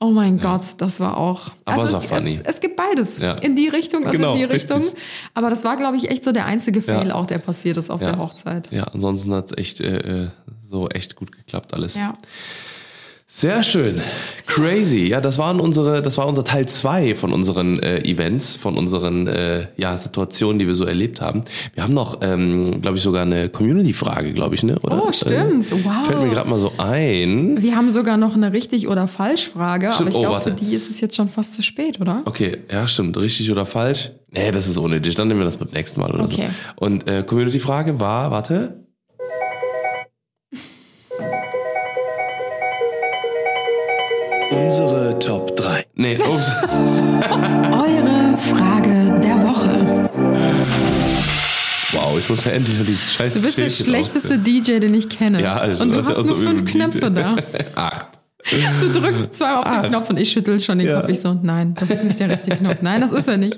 [0.00, 0.06] Ja.
[0.06, 1.50] Oh mein Gott, das war auch.
[1.64, 2.32] Aber also es es, war funny.
[2.34, 3.18] es, es gibt beides.
[3.18, 3.32] Ja.
[3.34, 4.78] In die Richtung und Genau, in die Richtung.
[4.82, 4.98] richtig.
[5.34, 7.14] Aber das war, glaube ich, echt so der einzige Fail Ja.
[7.14, 8.08] auch, der passiert ist auf Ja.
[8.12, 8.70] der Hochzeit.
[8.70, 10.28] Ja, ansonsten hat's echt äh, äh,
[10.62, 11.94] so echt gut geklappt alles.
[11.96, 12.14] Ja.
[13.28, 14.00] Sehr schön.
[14.46, 15.08] Crazy.
[15.08, 19.26] Ja, das waren unsere, das war unser Teil zwei von unseren äh, Events, von unseren
[19.26, 21.42] äh, ja, Situationen, die wir so erlebt haben.
[21.74, 24.78] Wir haben noch, ähm, glaube ich, sogar eine Community-Frage, glaube ich, ne?
[24.80, 25.02] Oder?
[25.04, 25.64] Oh, stimmt.
[25.72, 26.06] Äh, Wow.
[26.06, 27.60] Fällt mir gerade mal so ein.
[27.60, 30.00] Wir haben sogar noch eine richtig oder falsch Frage, Stimmt.
[30.00, 32.22] aber ich Oh, glaube, für die ist es jetzt schon fast zu spät, oder?
[32.26, 33.20] Okay, ja, stimmt.
[33.20, 34.12] Richtig oder falsch?
[34.30, 35.16] Nee, das ist unnötig.
[35.16, 36.48] Dann nehmen wir das beim nächsten Mal oder Okay.
[36.78, 36.84] so.
[36.84, 38.85] Und äh, Community-Frage war, warte.
[44.50, 45.84] Unsere Top 3.
[45.94, 46.50] Nee, ups.
[46.62, 50.08] Eure Frage der Woche.
[51.92, 54.94] wow, ich muss ja endlich mal dieses scheiß Du bist der Schälchen schlechteste DJ, den
[54.94, 55.42] ich kenne.
[55.42, 57.36] Ja, also- und du hast also nur fünf Knöpfe da.
[57.74, 58.08] Acht.
[58.80, 61.00] Du drückst zweimal auf den Knopf und ich schüttel schon den Ja.
[61.00, 61.10] Kopf.
[61.10, 62.76] Ich so, nein, das ist nicht der richtige Knopf.
[62.80, 63.56] Nein, das ist er nicht.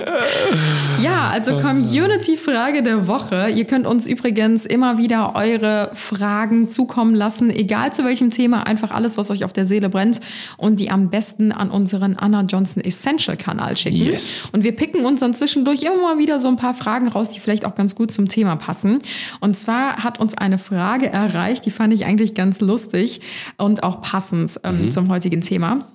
[1.03, 3.51] Ja, also Community-Frage der Woche.
[3.51, 8.91] Ihr könnt uns übrigens immer wieder eure Fragen zukommen lassen, egal zu welchem Thema, einfach
[8.91, 10.21] alles, was euch auf der Seele brennt
[10.57, 13.97] und die am besten an unseren Anna Johnson Essential-Kanal schicken.
[13.97, 14.49] Yes.
[14.53, 17.41] Und wir picken uns dann zwischendurch immer mal wieder so ein paar Fragen raus, die
[17.41, 19.01] vielleicht auch ganz gut zum Thema passen.
[19.41, 23.21] Und zwar hat uns eine Frage erreicht, die fand ich eigentlich ganz lustig
[23.57, 25.87] und auch passend ähm, zum heutigen Thema.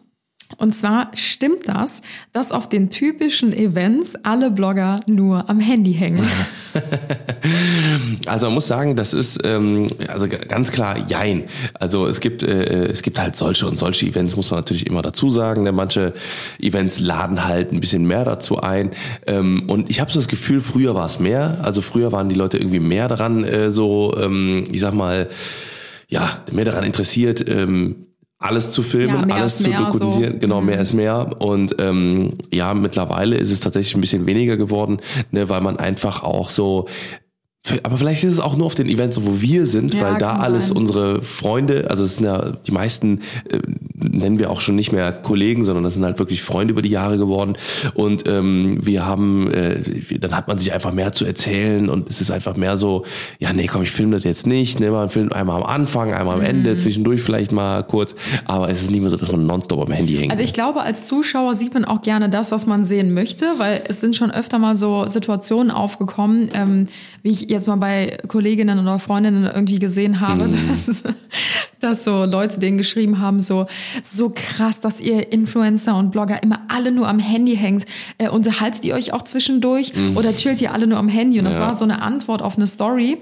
[0.57, 6.27] Und zwar stimmt das, dass auf den typischen Events alle Blogger nur am Handy hängen.
[8.25, 11.43] Also man muss sagen, das ist ähm, also ganz klar Jein.
[11.73, 15.03] Also es gibt äh, es gibt halt solche und solche Events, muss man natürlich immer
[15.03, 15.63] dazu sagen.
[15.63, 15.71] Ne?
[15.71, 16.13] Manche
[16.59, 18.91] Events laden halt ein bisschen mehr dazu ein.
[19.27, 21.59] Ähm, und ich habe so das Gefühl, früher war es mehr.
[21.61, 25.29] Also früher waren die Leute irgendwie mehr daran, äh, so ähm, ich sag mal,
[26.07, 27.47] ja mehr daran interessiert.
[27.47, 28.07] Ähm,
[28.43, 29.99] alles zu filmen, Ja, alles zu mehr, so.
[29.99, 31.29] dokumentieren, genau, mehr ist mehr.
[31.39, 34.97] Und ähm, ja, mittlerweile ist es tatsächlich ein bisschen weniger geworden,
[35.31, 36.87] ne, weil man einfach auch so
[37.83, 40.35] aber vielleicht ist es auch nur auf den Events, wo wir sind, Ja, weil da
[40.35, 40.77] alles sein.
[40.77, 43.59] unsere Freunde, also es sind ja die meisten, äh,
[43.95, 46.89] nennen wir auch schon nicht mehr Kollegen, sondern das sind halt wirklich Freunde über die
[46.89, 47.53] Jahre geworden.
[47.93, 49.79] Und ähm, wir haben, äh,
[50.19, 53.05] dann hat man sich einfach mehr zu erzählen und es ist einfach mehr so,
[53.39, 54.81] ja, nee, komm, ich filme das jetzt nicht.
[54.81, 54.91] Ne?
[54.91, 56.47] Man filmt einmal am Anfang, einmal am Mhm.
[56.47, 59.91] Ende, zwischendurch vielleicht mal kurz, aber es ist nicht mehr so, dass man nonstop am
[59.93, 60.31] Handy hängt.
[60.31, 63.83] Also ich glaube, als Zuschauer sieht man auch gerne das, was man sehen möchte, weil
[63.87, 66.87] es sind schon öfter mal so Situationen aufgekommen, ähm,
[67.23, 70.49] wie ich jetzt mal bei Kolleginnen oder Freundinnen irgendwie gesehen habe,
[70.85, 71.03] dass,
[71.79, 73.65] dass so Leute denen geschrieben haben, so,
[74.01, 77.85] so krass, dass ihr Influencer und Blogger immer alle nur am Handy hängt.
[78.17, 81.39] Äh, unterhaltet ihr euch auch zwischendurch oder chillt ihr alle nur am Handy?
[81.39, 81.61] Und das Ja.
[81.67, 83.17] war so eine Antwort auf eine Story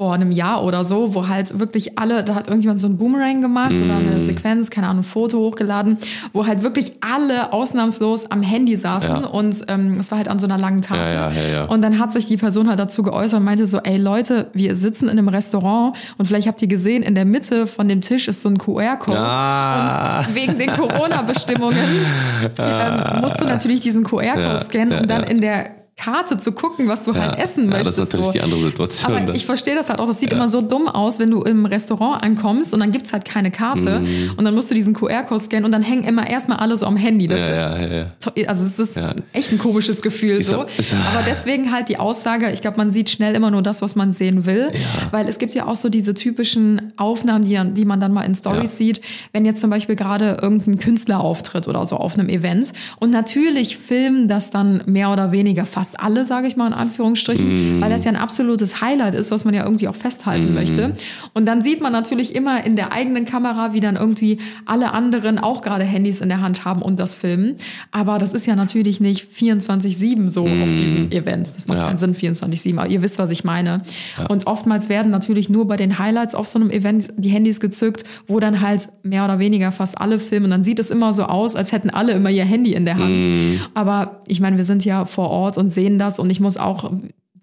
[0.00, 3.42] vor einem Jahr oder so, wo halt wirklich alle, da hat irgendjemand so ein Boomerang
[3.42, 4.06] gemacht oder Mm.
[4.08, 5.98] eine Sequenz, keine Ahnung, ein Foto hochgeladen,
[6.32, 9.26] wo halt wirklich alle ausnahmslos am Handy saßen Ja.
[9.26, 11.04] und ähm, es war halt an so einer langen Tafel.
[11.04, 11.64] Ja, ja.
[11.66, 14.74] Und dann hat sich die Person halt dazu geäußert und meinte so, ey Leute, wir
[14.74, 18.26] sitzen in einem Restaurant und vielleicht habt ihr gesehen, in der Mitte von dem Tisch
[18.26, 19.18] ist so ein QR-Code.
[19.18, 20.20] Ah.
[20.20, 21.76] Und wegen den Corona-Bestimmungen
[22.58, 27.04] ähm, musst du natürlich diesen QR-Code scannen, um dann in der Karte zu gucken, was
[27.04, 27.98] du halt essen ja, möchtest.
[27.98, 28.32] das ist natürlich so.
[28.32, 29.12] die andere Situation.
[29.14, 29.36] Aber dann.
[29.36, 30.06] ich verstehe das halt auch.
[30.06, 33.24] Das sieht immer so dumm aus, wenn du im Restaurant ankommst und dann gibt's halt
[33.24, 34.32] keine Karte Mhm.
[34.36, 36.96] und dann musst du diesen QR-Code scannen und dann hängen immer erstmal alle so am
[36.96, 37.28] Handy.
[37.28, 38.46] Das ja, ist ja, ja, ja.
[38.48, 39.12] also es ist Ja.
[39.32, 40.64] echt ein komisches Gefühl Ist so.
[40.78, 43.94] ist- Aber deswegen halt die Aussage, ich glaube, man sieht schnell immer nur das, was
[43.96, 44.70] man sehen will.
[45.10, 48.34] Weil es gibt ja auch so diese typischen Aufnahmen, die, die man dann mal in
[48.34, 48.76] Stories Ja.
[48.76, 49.00] sieht,
[49.32, 52.72] wenn jetzt zum Beispiel gerade irgendein Künstler auftritt oder so auf einem Event.
[52.98, 57.76] Und natürlich filmen das dann mehr oder weniger fast alle, sage ich mal in Anführungsstrichen,
[57.76, 57.80] Mhm.
[57.80, 60.94] weil das ja ein absolutes Highlight ist, was man ja irgendwie auch festhalten möchte.
[61.34, 65.38] Und dann sieht man natürlich immer in der eigenen Kamera, wie dann irgendwie alle anderen
[65.38, 67.56] auch gerade Handys in der Hand haben und das filmen.
[67.90, 71.52] Aber das ist ja natürlich nicht 24-7 so auf diesen Events.
[71.54, 71.78] Das macht.
[71.78, 71.86] Ja.
[71.86, 72.78] keinen Sinn, 24-7.
[72.78, 73.82] Aber ihr wisst, was ich meine.
[74.28, 78.04] Und oftmals werden natürlich nur bei den Highlights auf so einem Event die Handys gezückt,
[78.28, 80.44] wo dann halt mehr oder weniger fast alle filmen.
[80.46, 82.96] Und dann sieht es immer so aus, als hätten alle immer ihr Handy in der
[82.98, 83.20] Hand.
[83.20, 83.60] Mhm.
[83.74, 86.18] Aber ich meine, wir sind ja vor Ort und sehen das.
[86.18, 86.92] Und ich muss auch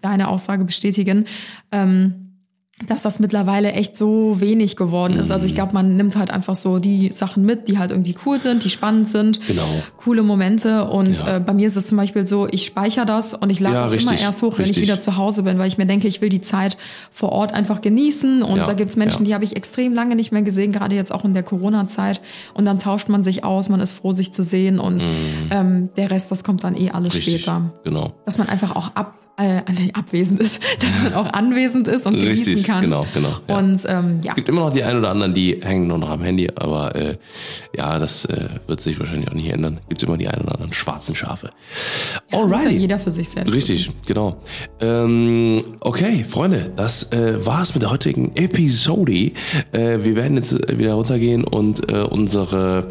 [0.01, 1.25] deine Aussage bestätigen.
[1.71, 2.26] Ähm,
[2.85, 5.31] dass das mittlerweile echt so wenig geworden ist.
[5.31, 8.39] Also ich glaube, man nimmt halt einfach so die Sachen mit, die halt irgendwie cool
[8.39, 9.65] sind, die spannend sind, Genau.
[9.97, 10.85] coole Momente.
[10.85, 11.37] Und Ja.
[11.37, 13.81] äh, bei mir ist es zum Beispiel so, ich speichere das und ich lade Ja,
[13.81, 14.83] das immer richtig, erst hoch, wenn ich richtig.
[14.83, 16.77] wieder zu Hause bin, weil ich mir denke, ich will die Zeit
[17.09, 18.43] vor Ort einfach genießen.
[18.43, 21.11] Und Ja, da gibt's Menschen, die habe ich extrem lange nicht mehr gesehen, gerade jetzt
[21.11, 22.21] auch in der Corona-Zeit.
[22.53, 24.79] Und dann tauscht man sich aus, man ist froh, sich zu sehen.
[24.79, 25.03] Und
[25.49, 27.17] ähm, der Rest, das kommt dann eh alles Mhm.
[27.17, 27.73] Richtig, später.
[27.83, 28.13] Genau.
[28.27, 32.15] Dass man einfach auch ab, äh, nee, abwesend ist, dass man auch anwesend ist und
[32.15, 32.81] genießen Richtig, kann.
[32.81, 33.57] genau, genau, ja.
[33.57, 36.09] Und ähm, ja, Es gibt immer noch die einen oder anderen, die hängen nur noch
[36.09, 37.17] am Handy, aber äh,
[37.75, 39.79] ja, das äh, wird sich wahrscheinlich auch nicht ändern.
[39.89, 41.49] Gibt immer die einen oder anderen schwarzen Schafe.
[42.31, 42.77] muss ja Alrighty.
[42.77, 43.53] jeder für sich selbst.
[43.53, 44.41] Richtig, genau.
[44.81, 49.31] Ähm, okay, Freunde, das äh, war's mit der heutigen Episode.
[49.71, 52.87] Äh, wir werden jetzt wieder runtergehen und äh, unsere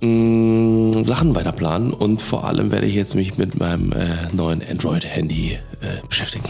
[0.00, 4.62] mh, Sachen weiter planen und vor allem werde ich jetzt mich mit meinem äh, neuen
[4.68, 6.44] Android-Handy äh, beschäftigen.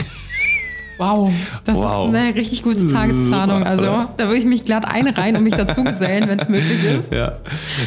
[0.99, 1.31] Wow,
[1.67, 2.09] das Wow.
[2.09, 3.59] ist eine richtig gute Tagesplanung.
[3.59, 3.85] Super, Also
[4.17, 7.13] da würde ich mich glatt einreihen und mich dazu gesellen, wenn es möglich ist.
[7.13, 7.37] Ja,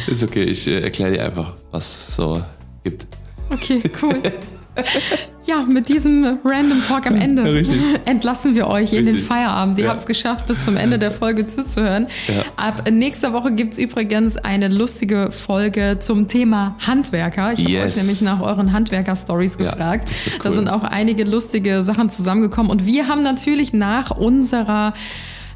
[0.06, 0.44] ist okay.
[0.44, 2.40] Ich äh, erkläre dir einfach, was es so
[2.84, 3.06] gibt.
[3.52, 4.20] Okay, cool.
[5.46, 7.80] Ja, mit diesem Random Talk am Ende richtig.
[8.04, 9.16] entlassen wir euch in den.
[9.18, 9.78] Feierabend.
[9.78, 9.90] Ihr Ja.
[9.90, 12.06] habt es geschafft, bis zum Ende der Folge zuzuhören.
[12.28, 12.44] Ja.
[12.56, 17.52] Ab nächster Woche gibt's übrigens eine lustige Folge zum Thema Handwerker.
[17.54, 17.96] Ich habe Yes.
[17.96, 20.08] euch nämlich nach euren Handwerker-Stories Ja, gefragt.
[20.26, 20.54] wird Da cool.
[20.56, 22.70] sind auch einige lustige Sachen zusammengekommen.
[22.70, 24.92] Und wir haben natürlich nach unserer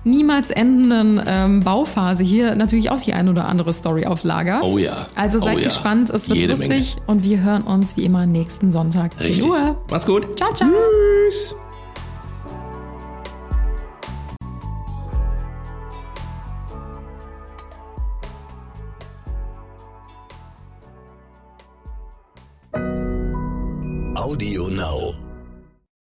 [0.04, 4.62] niemals endenden ähm, Bauphase hier natürlich auch die ein oder andere Story auf Lager.
[4.64, 5.08] Oh ja.
[5.14, 5.64] Also seid Oh ja.
[5.64, 9.48] gespannt, es wird Jede lustig und wir hören uns wie immer nächsten Sonntag 10 Richtig.
[9.48, 9.76] Uhr.
[9.90, 10.36] Macht's gut.
[10.36, 10.68] Ciao, ciao.
[10.68, 11.54] Tschüss.
[24.16, 25.23] Audio Now.